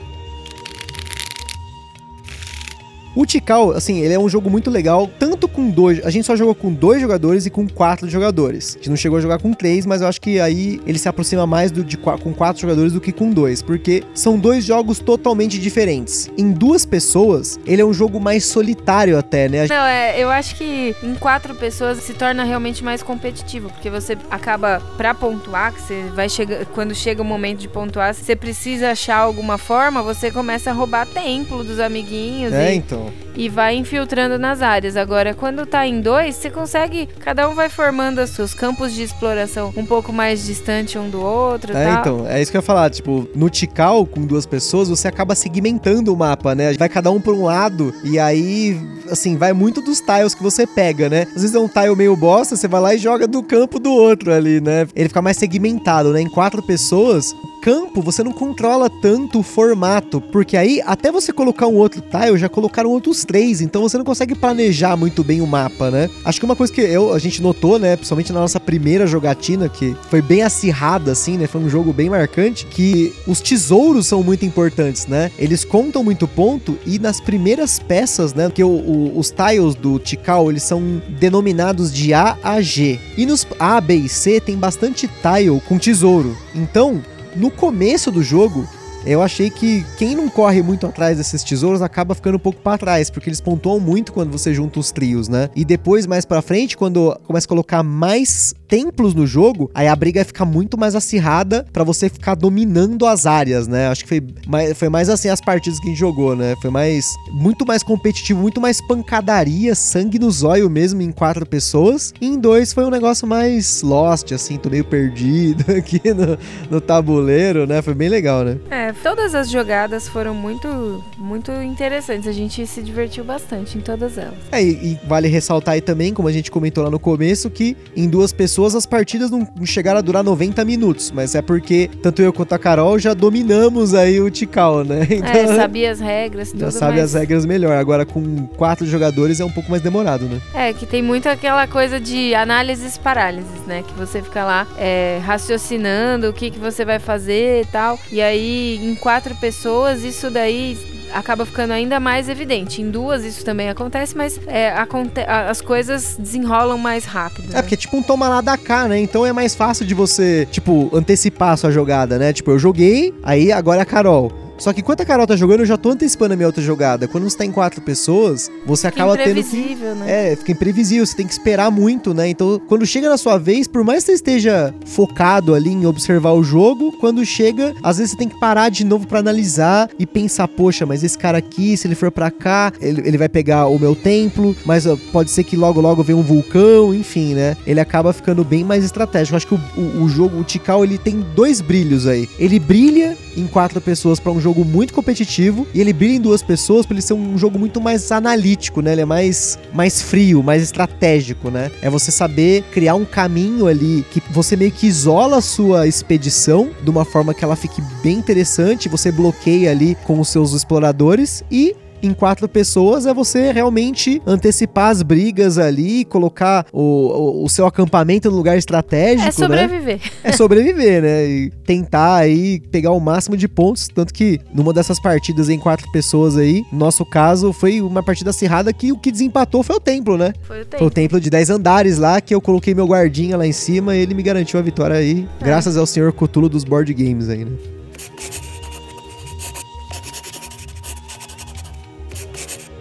O 3.17 3.25
Tikal, 3.25 3.71
assim, 3.71 4.01
ele 4.01 4.13
é 4.13 4.19
um 4.19 4.29
jogo 4.29 4.47
muito 4.47 4.69
legal, 4.69 5.09
tanto 5.17 5.47
com 5.47 5.71
dois. 5.71 6.05
A 6.05 6.11
gente 6.11 6.27
só 6.27 6.35
jogou 6.35 6.53
com 6.53 6.71
dois 6.71 7.01
jogadores 7.01 7.47
e 7.47 7.49
com 7.49 7.67
quatro 7.67 8.07
jogadores. 8.07 8.75
A 8.75 8.77
gente 8.77 8.91
não 8.91 8.95
chegou 8.95 9.17
a 9.17 9.21
jogar 9.21 9.39
com 9.39 9.53
três, 9.53 9.87
mas 9.87 10.03
eu 10.03 10.07
acho 10.07 10.21
que 10.21 10.39
aí 10.39 10.79
ele 10.85 10.99
se 10.99 11.09
aproxima 11.09 11.47
mais 11.47 11.71
do, 11.71 11.83
de, 11.83 11.97
com 11.97 12.31
quatro 12.31 12.61
jogadores 12.61 12.93
do 12.93 13.01
que 13.01 13.11
com 13.11 13.31
dois, 13.31 13.63
porque 13.63 14.03
são 14.13 14.37
dois 14.37 14.63
jogos 14.63 14.99
totalmente 14.99 15.57
diferentes. 15.57 16.29
Em 16.37 16.51
duas 16.51 16.85
pessoas, 16.85 17.59
ele 17.65 17.81
é 17.81 17.85
um 17.85 17.91
jogo 17.91 18.19
mais 18.19 18.45
solitário 18.45 19.17
até, 19.17 19.49
né? 19.49 19.65
Não, 19.67 19.85
é, 19.87 20.21
eu 20.21 20.29
acho 20.29 20.55
que 20.55 20.95
em 21.01 21.15
quatro 21.15 21.55
pessoas 21.55 21.97
se 21.97 22.13
torna 22.13 22.43
realmente 22.43 22.83
mais 22.83 23.01
competitivo, 23.01 23.67
porque 23.69 23.89
você 23.89 24.15
acaba 24.29 24.79
para 24.95 25.15
pontuar, 25.15 25.73
que 25.73 25.81
você 25.81 26.03
vai 26.13 26.29
chegar, 26.29 26.67
quando 26.67 26.93
chega 26.93 27.23
o 27.23 27.25
momento 27.25 27.61
de 27.61 27.67
pontuar, 27.67 28.13
você 28.13 28.35
precisa 28.35 28.91
achar 28.91 29.17
alguma 29.17 29.57
forma, 29.57 30.03
você 30.03 30.29
começa 30.29 30.69
a 30.69 30.73
roubar 30.73 31.07
templo 31.07 31.63
dos 31.63 31.79
amiguinhos. 31.79 32.53
É, 32.53 32.75
e... 32.75 32.77
então 32.77 33.06
e 33.35 33.49
vai 33.49 33.75
infiltrando 33.75 34.37
nas 34.37 34.61
áreas. 34.61 34.97
Agora, 34.97 35.33
quando 35.33 35.65
tá 35.65 35.85
em 35.85 36.01
dois, 36.01 36.35
você 36.35 36.49
consegue. 36.49 37.07
Cada 37.19 37.47
um 37.47 37.53
vai 37.53 37.69
formando 37.69 38.19
os 38.19 38.31
seus 38.31 38.53
campos 38.53 38.93
de 38.93 39.03
exploração 39.03 39.73
um 39.77 39.85
pouco 39.85 40.11
mais 40.11 40.45
distante 40.45 40.97
um 40.97 41.09
do 41.09 41.21
outro. 41.21 41.75
É, 41.75 41.85
tal. 41.85 41.99
então, 41.99 42.27
é 42.27 42.41
isso 42.41 42.51
que 42.51 42.57
eu 42.57 42.59
ia 42.59 42.65
falar. 42.65 42.89
Tipo, 42.89 43.27
no 43.35 43.49
Tikal, 43.49 44.05
com 44.05 44.25
duas 44.25 44.45
pessoas, 44.45 44.89
você 44.89 45.07
acaba 45.07 45.35
segmentando 45.35 46.13
o 46.13 46.17
mapa, 46.17 46.55
né? 46.55 46.73
Vai 46.73 46.89
cada 46.89 47.11
um 47.11 47.21
por 47.21 47.33
um 47.33 47.43
lado, 47.43 47.93
e 48.03 48.17
aí, 48.17 48.79
assim, 49.09 49.35
vai 49.35 49.53
muito 49.53 49.81
dos 49.81 49.99
tiles 49.99 50.33
que 50.33 50.43
você 50.43 50.65
pega, 50.65 51.09
né? 51.09 51.27
Às 51.35 51.41
vezes 51.41 51.55
é 51.55 51.59
um 51.59 51.67
tile 51.67 51.95
meio 51.95 52.15
bosta, 52.15 52.55
você 52.55 52.67
vai 52.67 52.81
lá 52.81 52.95
e 52.95 52.97
joga 52.97 53.27
do 53.27 53.43
campo 53.43 53.79
do 53.79 53.91
outro 53.91 54.33
ali, 54.33 54.59
né? 54.59 54.87
Ele 54.95 55.09
fica 55.09 55.21
mais 55.21 55.37
segmentado, 55.37 56.11
né? 56.11 56.21
Em 56.21 56.29
quatro 56.29 56.61
pessoas, 56.63 57.35
campo 57.67 58.01
você 58.01 58.23
não 58.23 58.31
controla 58.31 58.89
tanto 58.89 59.39
o 59.39 59.43
formato, 59.43 60.21
porque 60.21 60.55
aí 60.55 60.81
até 60.85 61.11
você 61.11 61.33
colocar 61.33 61.67
um 61.67 61.75
outro 61.75 61.99
tile, 61.99 62.37
já 62.37 62.47
colocaram 62.47 62.89
outros 62.89 63.25
três, 63.25 63.59
então 63.59 63.81
você 63.81 63.97
não 63.97 64.05
consegue 64.05 64.33
planejar 64.33 64.95
muito 64.95 65.21
bem 65.21 65.41
o 65.41 65.45
mapa, 65.45 65.91
né? 65.91 66.09
Acho 66.23 66.39
que 66.39 66.45
uma 66.45 66.55
coisa 66.55 66.71
que 66.71 66.79
eu, 66.79 67.13
a 67.13 67.19
gente 67.19 67.41
notou, 67.41 67.77
né, 67.77 67.97
principalmente 67.97 68.31
na 68.31 68.39
nossa 68.39 68.57
primeira 68.57 69.05
jogatina, 69.05 69.67
que 69.67 69.93
foi 70.09 70.21
bem 70.21 70.43
acirrada 70.43 71.11
assim, 71.11 71.37
né, 71.37 71.45
foi 71.45 71.59
um 71.59 71.67
jogo 71.67 71.91
bem 71.91 72.09
marcante, 72.09 72.65
que 72.67 73.13
os 73.27 73.41
tesouros 73.41 74.07
são 74.07 74.23
muito 74.23 74.45
importantes, 74.45 75.05
né? 75.05 75.29
Eles 75.37 75.65
contam 75.65 76.05
muito 76.05 76.25
ponto 76.25 76.77
e 76.85 76.97
nas 76.97 77.19
primeiras 77.19 77.79
peças, 77.79 78.33
né, 78.33 78.49
que 78.49 78.63
o, 78.63 78.69
o, 78.69 79.19
os 79.19 79.29
tiles 79.29 79.75
do 79.75 79.99
Tikal, 79.99 80.49
eles 80.49 80.63
são 80.63 81.01
denominados 81.19 81.91
de 81.91 82.13
A 82.13 82.37
a 82.41 82.61
G. 82.61 82.97
E 83.17 83.25
nos 83.25 83.45
A, 83.59 83.81
B 83.81 83.93
e 83.95 84.07
C 84.07 84.39
tem 84.39 84.55
bastante 84.55 85.05
tile 85.05 85.61
com 85.67 85.77
tesouro. 85.77 86.33
Então, 86.55 87.03
no 87.37 87.51
começo 87.51 88.11
do 88.11 88.23
jogo, 88.23 88.67
eu 89.07 89.21
achei 89.21 89.49
que 89.49 89.85
quem 89.97 90.15
não 90.15 90.29
corre 90.29 90.61
muito 90.61 90.85
atrás 90.85 91.17
desses 91.17 91.43
tesouros 91.43 91.81
acaba 91.81 92.13
ficando 92.13 92.35
um 92.35 92.39
pouco 92.39 92.61
para 92.61 92.77
trás, 92.77 93.09
porque 93.09 93.29
eles 93.29 93.41
pontuam 93.41 93.79
muito 93.79 94.11
quando 94.11 94.31
você 94.31 94.53
junta 94.53 94.79
os 94.79 94.91
trios, 94.91 95.29
né? 95.29 95.49
E 95.55 95.63
depois, 95.63 96.05
mais 96.05 96.25
para 96.25 96.41
frente, 96.41 96.75
quando 96.75 97.17
começa 97.25 97.45
a 97.45 97.49
colocar 97.49 97.83
mais 97.83 98.53
templos 98.67 99.13
no 99.13 99.25
jogo, 99.25 99.71
aí 99.73 99.87
a 99.87 99.95
briga 99.95 100.23
fica 100.25 100.43
muito 100.43 100.77
mais 100.77 100.93
acirrada 100.93 101.65
para 101.71 101.83
você 101.83 102.09
ficar 102.09 102.35
dominando 102.35 103.05
as 103.05 103.25
áreas, 103.25 103.67
né? 103.67 103.87
Acho 103.87 104.03
que 104.03 104.09
foi 104.09 104.23
mais, 104.45 104.77
foi 104.77 104.89
mais 104.89 105.09
assim 105.09 105.29
as 105.29 105.39
partidas 105.39 105.79
que 105.79 105.87
a 105.87 105.89
gente 105.89 105.99
jogou, 105.99 106.35
né? 106.35 106.55
Foi 106.61 106.69
mais 106.69 107.05
muito 107.31 107.65
mais 107.65 107.81
competitivo, 107.83 108.39
muito 108.39 108.59
mais 108.59 108.85
pancadaria, 108.85 109.73
sangue 109.73 110.19
no 110.19 110.29
zóio 110.29 110.69
mesmo 110.69 111.01
em 111.01 111.11
quatro 111.11 111.45
pessoas. 111.45 112.13
E 112.19 112.27
em 112.27 112.37
dois 112.37 112.73
foi 112.73 112.83
um 112.83 112.89
negócio 112.89 113.25
mais 113.25 113.81
lost, 113.81 114.31
assim, 114.33 114.57
tô 114.57 114.69
meio 114.69 114.83
perdido 114.83 115.71
aqui 115.71 116.01
no, 116.13 116.37
no 116.69 116.81
tabuleiro, 116.81 117.65
né? 117.65 117.81
Foi 117.81 117.93
bem 117.93 118.09
legal, 118.09 118.43
né? 118.43 118.57
É, 118.69 118.93
todas 118.97 119.35
as 119.35 119.49
jogadas 119.49 120.07
foram 120.07 120.33
muito, 120.33 121.03
muito 121.17 121.51
interessantes. 121.61 122.27
A 122.27 122.31
gente 122.31 122.65
se 122.67 122.81
divertiu 122.81 123.23
bastante 123.23 123.77
em 123.77 123.81
todas 123.81 124.17
elas. 124.17 124.37
É, 124.51 124.61
e, 124.61 124.69
e 124.69 124.99
vale 125.07 125.27
ressaltar 125.27 125.75
aí 125.75 125.81
também, 125.81 126.13
como 126.13 126.27
a 126.27 126.31
gente 126.31 126.51
comentou 126.51 126.83
lá 126.83 126.89
no 126.89 126.99
começo, 126.99 127.49
que 127.49 127.75
em 127.95 128.07
duas 128.07 128.31
pessoas 128.31 128.75
as 128.75 128.85
partidas 128.85 129.31
não 129.31 129.47
chegaram 129.63 129.99
a 129.99 130.01
durar 130.01 130.23
90 130.23 130.63
minutos, 130.65 131.11
mas 131.11 131.35
é 131.35 131.41
porque 131.41 131.89
tanto 132.01 132.21
eu 132.21 132.33
quanto 132.33 132.53
a 132.53 132.59
Carol 132.59 132.97
já 132.99 133.13
dominamos 133.13 133.93
aí 133.93 134.19
o 134.19 134.29
Tikal, 134.29 134.83
né? 134.83 135.07
Então, 135.09 135.31
é, 135.31 135.55
sabia 135.55 135.91
as 135.91 135.99
regras, 135.99 136.51
tudo 136.51 136.59
Já 136.59 136.71
sabe 136.71 136.99
as 136.99 137.13
regras 137.13 137.45
melhor. 137.45 137.75
Agora 137.77 138.05
com 138.05 138.45
quatro 138.47 138.85
jogadores 138.85 139.39
é 139.39 139.45
um 139.45 139.49
pouco 139.49 139.69
mais 139.71 139.81
demorado, 139.81 140.25
né? 140.25 140.39
É, 140.53 140.73
que 140.73 140.85
tem 140.85 141.01
muito 141.01 141.27
aquela 141.27 141.65
coisa 141.67 141.99
de 141.99 142.35
análises 142.35 142.97
parálises, 142.97 143.65
né? 143.65 143.83
Que 143.87 143.93
você 143.93 144.21
fica 144.21 144.43
lá 144.43 144.67
é, 144.77 145.19
raciocinando 145.23 146.29
o 146.29 146.33
que, 146.33 146.51
que 146.51 146.59
você 146.59 146.85
vai 146.85 146.99
fazer 146.99 147.61
e 147.61 147.65
tal. 147.65 147.99
E 148.11 148.21
aí 148.21 148.79
em 148.87 148.95
quatro 148.95 149.35
pessoas, 149.35 150.03
isso 150.03 150.29
daí 150.29 150.77
acaba 151.13 151.45
ficando 151.45 151.71
ainda 151.71 151.99
mais 151.99 152.29
evidente. 152.29 152.81
Em 152.81 152.89
duas 152.89 153.23
isso 153.23 153.43
também 153.43 153.69
acontece, 153.69 154.15
mas 154.15 154.39
é, 154.47 154.69
aconte 154.69 155.21
as 155.21 155.61
coisas 155.61 156.15
desenrolam 156.19 156.77
mais 156.77 157.05
rápido. 157.05 157.51
Né? 157.51 157.59
É, 157.59 157.61
porque 157.61 157.75
é 157.75 157.77
tipo 157.77 157.97
um 157.97 158.03
toma 158.03 158.27
lá 158.29 158.41
da 158.41 158.57
cá, 158.57 158.87
né? 158.87 158.99
Então 158.99 159.25
é 159.25 159.33
mais 159.33 159.55
fácil 159.55 159.85
de 159.85 159.93
você, 159.93 160.47
tipo, 160.51 160.89
antecipar 160.93 161.53
a 161.53 161.57
sua 161.57 161.71
jogada, 161.71 162.17
né? 162.17 162.33
Tipo, 162.33 162.51
eu 162.51 162.59
joguei, 162.59 163.13
aí 163.23 163.51
agora 163.51 163.79
é 163.79 163.81
a 163.81 163.85
Carol. 163.85 164.46
Só 164.57 164.73
que 164.73 164.81
enquanto 164.81 165.01
a 165.01 165.05
Carol 165.05 165.27
tá 165.27 165.35
jogando, 165.35 165.61
eu 165.61 165.65
já 165.65 165.77
tô 165.77 165.91
antecipando 165.91 166.33
a 166.33 166.37
minha 166.37 166.47
outra 166.47 166.61
jogada. 166.61 167.07
Quando 167.07 167.29
você 167.29 167.37
tá 167.37 167.45
em 167.45 167.51
quatro 167.51 167.81
pessoas, 167.81 168.49
você 168.65 168.89
fica 168.89 169.03
acaba 169.03 169.17
tendo 169.17 169.43
que. 169.43 169.75
Né? 169.75 170.31
É, 170.31 170.35
fica 170.35 170.51
imprevisível, 170.51 171.05
você 171.05 171.15
tem 171.15 171.27
que 171.27 171.33
esperar 171.33 171.69
muito, 171.71 172.13
né? 172.13 172.27
Então, 172.27 172.59
quando 172.67 172.85
chega 172.85 173.09
na 173.09 173.17
sua 173.17 173.37
vez, 173.37 173.67
por 173.67 173.83
mais 173.83 174.03
que 174.03 174.07
você 174.07 174.13
esteja 174.13 174.73
focado 174.85 175.53
ali 175.53 175.71
em 175.71 175.85
observar 175.85 176.31
o 176.31 176.43
jogo, 176.43 176.91
quando 176.99 177.25
chega, 177.25 177.75
às 177.83 177.97
vezes 177.97 178.11
você 178.11 178.17
tem 178.17 178.29
que 178.29 178.39
parar 178.39 178.69
de 178.69 178.83
novo 178.83 179.07
para 179.07 179.19
analisar 179.19 179.89
e 179.99 180.05
pensar, 180.05 180.47
poxa, 180.47 180.85
mas 180.85 181.03
esse 181.03 181.17
cara 181.17 181.37
aqui, 181.37 181.77
se 181.77 181.87
ele 181.87 181.95
for 181.95 182.11
para 182.11 182.31
cá, 182.31 182.71
ele, 182.81 183.01
ele 183.05 183.17
vai 183.17 183.29
pegar 183.29 183.67
o 183.67 183.77
meu 183.77 183.95
templo, 183.95 184.55
mas 184.65 184.85
ó, 184.85 184.97
pode 185.11 185.29
ser 185.29 185.43
que 185.43 185.55
logo 185.55 185.79
logo 185.79 186.03
venha 186.03 186.17
um 186.17 186.23
vulcão, 186.23 186.93
enfim, 186.93 187.33
né? 187.33 187.55
Ele 187.65 187.79
acaba 187.79 188.11
ficando 188.11 188.43
bem 188.43 188.63
mais 188.63 188.83
estratégico. 188.83 189.35
Eu 189.35 189.37
acho 189.37 189.47
que 189.47 189.55
o, 189.55 189.59
o, 189.77 190.03
o 190.03 190.09
jogo, 190.09 190.39
o 190.39 190.43
Tikal, 190.43 190.83
ele 190.83 190.97
tem 190.97 191.23
dois 191.35 191.61
brilhos 191.61 192.07
aí. 192.07 192.27
Ele 192.39 192.59
brilha 192.59 193.17
em 193.37 193.47
quatro 193.47 193.79
pessoas 193.79 194.19
para 194.19 194.31
um 194.31 194.41
jogo 194.41 194.65
muito 194.65 194.93
competitivo 194.93 195.67
e 195.73 195.79
ele 195.79 195.93
brilha 195.93 196.15
em 196.15 196.21
duas 196.21 196.41
pessoas 196.41 196.85
para 196.85 196.95
ele 196.95 197.01
ser 197.01 197.13
um 197.13 197.37
jogo 197.37 197.59
muito 197.59 197.79
mais 197.79 198.11
analítico, 198.11 198.81
né? 198.81 198.93
Ele 198.93 199.01
é 199.01 199.05
mais, 199.05 199.59
mais 199.73 200.01
frio, 200.01 200.41
mais 200.41 200.63
estratégico, 200.63 201.51
né? 201.51 201.71
É 201.81 201.89
você 201.89 202.11
saber 202.11 202.63
criar 202.71 202.95
um 202.95 203.05
caminho 203.05 203.67
ali 203.67 204.03
que 204.11 204.21
você 204.31 204.55
meio 204.55 204.71
que 204.71 204.87
isola 204.87 205.37
a 205.37 205.41
sua 205.41 205.87
expedição 205.87 206.69
de 206.83 206.89
uma 206.89 207.05
forma 207.05 207.33
que 207.33 207.43
ela 207.43 207.55
fique 207.55 207.81
bem 208.03 208.17
interessante, 208.17 208.89
você 208.89 209.11
bloqueia 209.11 209.71
ali 209.71 209.95
com 210.05 210.19
os 210.19 210.29
seus 210.29 210.53
exploradores 210.53 211.43
e 211.51 211.75
em 212.01 212.13
quatro 212.13 212.47
pessoas 212.47 213.05
é 213.05 213.13
você 213.13 213.51
realmente 213.51 214.21
antecipar 214.25 214.89
as 214.89 215.01
brigas 215.01 215.57
ali, 215.57 216.05
colocar 216.05 216.65
o, 216.71 216.81
o, 216.81 217.43
o 217.45 217.49
seu 217.49 217.65
acampamento 217.65 218.29
no 218.29 218.37
lugar 218.37 218.57
estratégico. 218.57 219.23
É 219.23 219.25
né? 219.25 219.31
sobreviver. 219.31 219.95
Né? 219.95 220.11
É 220.23 220.31
sobreviver, 220.31 221.01
né? 221.01 221.25
E 221.27 221.49
tentar 221.65 222.15
aí 222.15 222.59
pegar 222.71 222.91
o 222.91 222.99
máximo 222.99 223.35
de 223.35 223.47
pontos. 223.47 223.87
Tanto 223.87 224.13
que 224.13 224.39
numa 224.53 224.73
dessas 224.73 224.99
partidas 224.99 225.49
em 225.49 225.59
quatro 225.59 225.89
pessoas 225.91 226.37
aí, 226.37 226.63
no 226.71 226.79
nosso 226.79 227.05
caso, 227.05 227.51
foi 227.51 227.81
uma 227.81 228.03
partida 228.03 228.29
acirrada 228.29 228.71
que 228.73 228.91
o 228.91 228.97
que 228.97 229.11
desempatou 229.11 229.63
foi 229.63 229.75
o 229.75 229.79
templo, 229.79 230.17
né? 230.17 230.33
Foi 230.41 230.61
o 230.61 230.65
templo. 230.65 230.79
Foi 230.79 230.87
o 230.87 230.91
templo 230.91 231.19
de 231.19 231.29
10 231.29 231.49
andares 231.49 231.97
lá, 231.97 232.21
que 232.21 232.33
eu 232.33 232.41
coloquei 232.41 232.73
meu 232.73 232.85
guardinha 232.85 233.37
lá 233.37 233.45
em 233.45 233.51
cima 233.51 233.95
e 233.95 233.99
ele 233.99 234.13
me 234.13 234.23
garantiu 234.23 234.59
a 234.59 234.63
vitória 234.63 234.95
aí. 234.95 235.27
É. 235.41 235.45
Graças 235.45 235.77
ao 235.77 235.85
senhor 235.85 236.11
Cutulo 236.13 236.49
dos 236.49 236.63
board 236.63 236.93
games 236.93 237.29
aí, 237.29 237.45
né? 237.45 237.76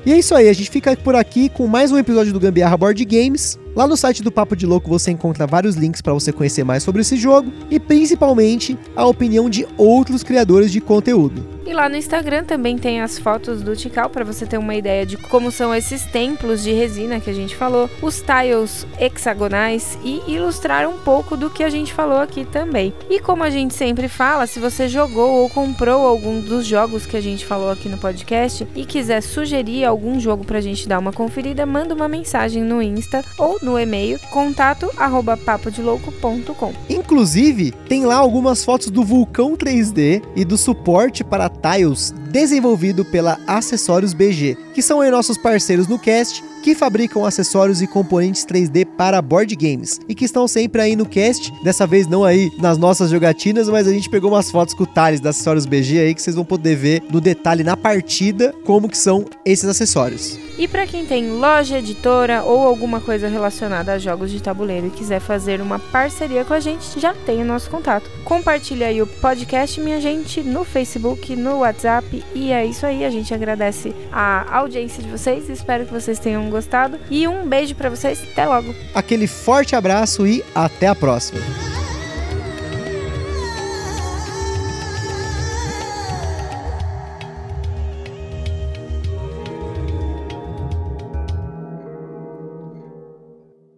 E 0.06 0.12
é 0.12 0.18
isso 0.20 0.36
aí, 0.36 0.48
a 0.48 0.52
gente 0.52 0.70
fica 0.70 0.96
por 0.96 1.16
aqui 1.16 1.48
com 1.48 1.66
mais 1.66 1.90
um 1.90 1.98
episódio 1.98 2.32
do 2.32 2.38
Gambiarra 2.38 2.76
Board 2.76 3.04
Games. 3.04 3.58
Lá 3.76 3.86
no 3.86 3.94
site 3.94 4.22
do 4.22 4.32
Papo 4.32 4.56
de 4.56 4.64
Louco 4.64 4.88
você 4.88 5.10
encontra 5.10 5.46
vários 5.46 5.76
links 5.76 6.00
para 6.00 6.14
você 6.14 6.32
conhecer 6.32 6.64
mais 6.64 6.82
sobre 6.82 7.02
esse 7.02 7.14
jogo 7.14 7.52
e 7.70 7.78
principalmente 7.78 8.78
a 8.96 9.04
opinião 9.04 9.50
de 9.50 9.68
outros 9.76 10.22
criadores 10.22 10.72
de 10.72 10.80
conteúdo. 10.80 11.56
E 11.66 11.74
lá 11.74 11.88
no 11.88 11.96
Instagram 11.96 12.44
também 12.44 12.78
tem 12.78 13.02
as 13.02 13.18
fotos 13.18 13.60
do 13.60 13.74
Tikal 13.74 14.08
para 14.08 14.24
você 14.24 14.46
ter 14.46 14.56
uma 14.56 14.76
ideia 14.76 15.04
de 15.04 15.16
como 15.16 15.50
são 15.50 15.74
esses 15.74 16.06
templos 16.06 16.62
de 16.62 16.72
resina 16.72 17.18
que 17.18 17.28
a 17.28 17.32
gente 17.32 17.56
falou, 17.56 17.90
os 18.00 18.22
tiles 18.22 18.86
hexagonais 19.00 19.98
e 20.04 20.22
ilustrar 20.28 20.88
um 20.88 20.96
pouco 20.96 21.36
do 21.36 21.50
que 21.50 21.64
a 21.64 21.68
gente 21.68 21.92
falou 21.92 22.18
aqui 22.18 22.44
também. 22.44 22.94
E 23.10 23.18
como 23.18 23.42
a 23.42 23.50
gente 23.50 23.74
sempre 23.74 24.08
fala, 24.08 24.46
se 24.46 24.60
você 24.60 24.88
jogou 24.88 25.42
ou 25.42 25.50
comprou 25.50 26.06
algum 26.06 26.40
dos 26.40 26.64
jogos 26.64 27.04
que 27.04 27.16
a 27.16 27.20
gente 27.20 27.44
falou 27.44 27.68
aqui 27.68 27.88
no 27.88 27.98
podcast 27.98 28.66
e 28.76 28.86
quiser 28.86 29.20
sugerir 29.20 29.84
algum 29.84 30.20
jogo 30.20 30.44
pra 30.44 30.60
gente 30.60 30.88
dar 30.88 31.00
uma 31.00 31.12
conferida, 31.12 31.66
manda 31.66 31.96
uma 31.96 32.06
mensagem 32.06 32.62
no 32.62 32.80
Insta 32.80 33.24
ou 33.36 33.58
no 33.66 33.78
e-mail 33.78 34.18
contato@papodelouco.com. 34.30 36.72
Inclusive, 36.88 37.72
tem 37.88 38.06
lá 38.06 38.16
algumas 38.16 38.64
fotos 38.64 38.90
do 38.90 39.04
vulcão 39.04 39.54
3D 39.56 40.22
e 40.36 40.44
do 40.44 40.56
suporte 40.56 41.24
para 41.24 41.50
tiles 41.50 42.14
desenvolvido 42.30 43.04
pela 43.04 43.40
Acessórios 43.46 44.14
BG, 44.14 44.56
que 44.72 44.82
são 44.82 45.00
aí 45.00 45.10
nossos 45.10 45.36
parceiros 45.36 45.88
no 45.88 45.98
cast 45.98 46.44
que 46.66 46.74
fabricam 46.74 47.24
acessórios 47.24 47.80
e 47.80 47.86
componentes 47.86 48.44
3D 48.44 48.84
para 48.84 49.22
board 49.22 49.54
games 49.54 50.00
e 50.08 50.16
que 50.16 50.24
estão 50.24 50.48
sempre 50.48 50.82
aí 50.82 50.96
no 50.96 51.06
cast, 51.06 51.52
dessa 51.62 51.86
vez 51.86 52.08
não 52.08 52.24
aí 52.24 52.50
nas 52.58 52.76
nossas 52.76 53.08
jogatinas, 53.08 53.68
mas 53.68 53.86
a 53.86 53.92
gente 53.92 54.10
pegou 54.10 54.32
umas 54.32 54.50
fotos 54.50 54.74
com 54.74 54.82
o 54.82 54.86
Thales 54.86 55.20
da 55.20 55.30
Acessórios 55.30 55.64
BG 55.64 56.00
aí 56.00 56.12
que 56.12 56.20
vocês 56.20 56.34
vão 56.34 56.44
poder 56.44 56.74
ver 56.74 57.04
no 57.08 57.20
detalhe 57.20 57.62
na 57.62 57.76
partida 57.76 58.52
como 58.64 58.88
que 58.88 58.98
são 58.98 59.24
esses 59.44 59.68
acessórios. 59.68 60.40
E 60.58 60.66
para 60.66 60.86
quem 60.86 61.04
tem 61.04 61.32
loja, 61.32 61.78
editora 61.78 62.42
ou 62.42 62.66
alguma 62.66 62.98
coisa 62.98 63.28
relacionada 63.28 63.92
a 63.92 63.98
jogos 63.98 64.30
de 64.30 64.42
tabuleiro 64.42 64.86
e 64.86 64.90
quiser 64.90 65.20
fazer 65.20 65.60
uma 65.60 65.78
parceria 65.78 66.46
com 66.46 66.54
a 66.54 66.60
gente, 66.60 66.98
já 66.98 67.12
tem 67.12 67.42
o 67.42 67.44
nosso 67.44 67.68
contato. 67.68 68.10
Compartilha 68.24 68.86
aí 68.86 69.02
o 69.02 69.06
podcast, 69.06 69.78
minha 69.80 70.00
gente, 70.00 70.42
no 70.42 70.64
Facebook, 70.64 71.36
no 71.36 71.58
WhatsApp. 71.58 72.24
E 72.34 72.52
é 72.52 72.64
isso 72.64 72.86
aí, 72.86 73.04
a 73.04 73.10
gente 73.10 73.34
agradece 73.34 73.94
a 74.10 74.56
audiência 74.56 75.02
de 75.02 75.10
vocês, 75.10 75.46
espero 75.50 75.84
que 75.84 75.92
vocês 75.92 76.18
tenham 76.18 76.48
gostado. 76.56 76.98
E 77.10 77.28
um 77.28 77.46
beijo 77.46 77.74
para 77.74 77.88
vocês, 77.88 78.22
até 78.32 78.46
logo. 78.46 78.74
Aquele 78.94 79.26
forte 79.26 79.76
abraço 79.76 80.26
e 80.26 80.42
até 80.54 80.86
a 80.88 80.94
próxima. 80.94 81.40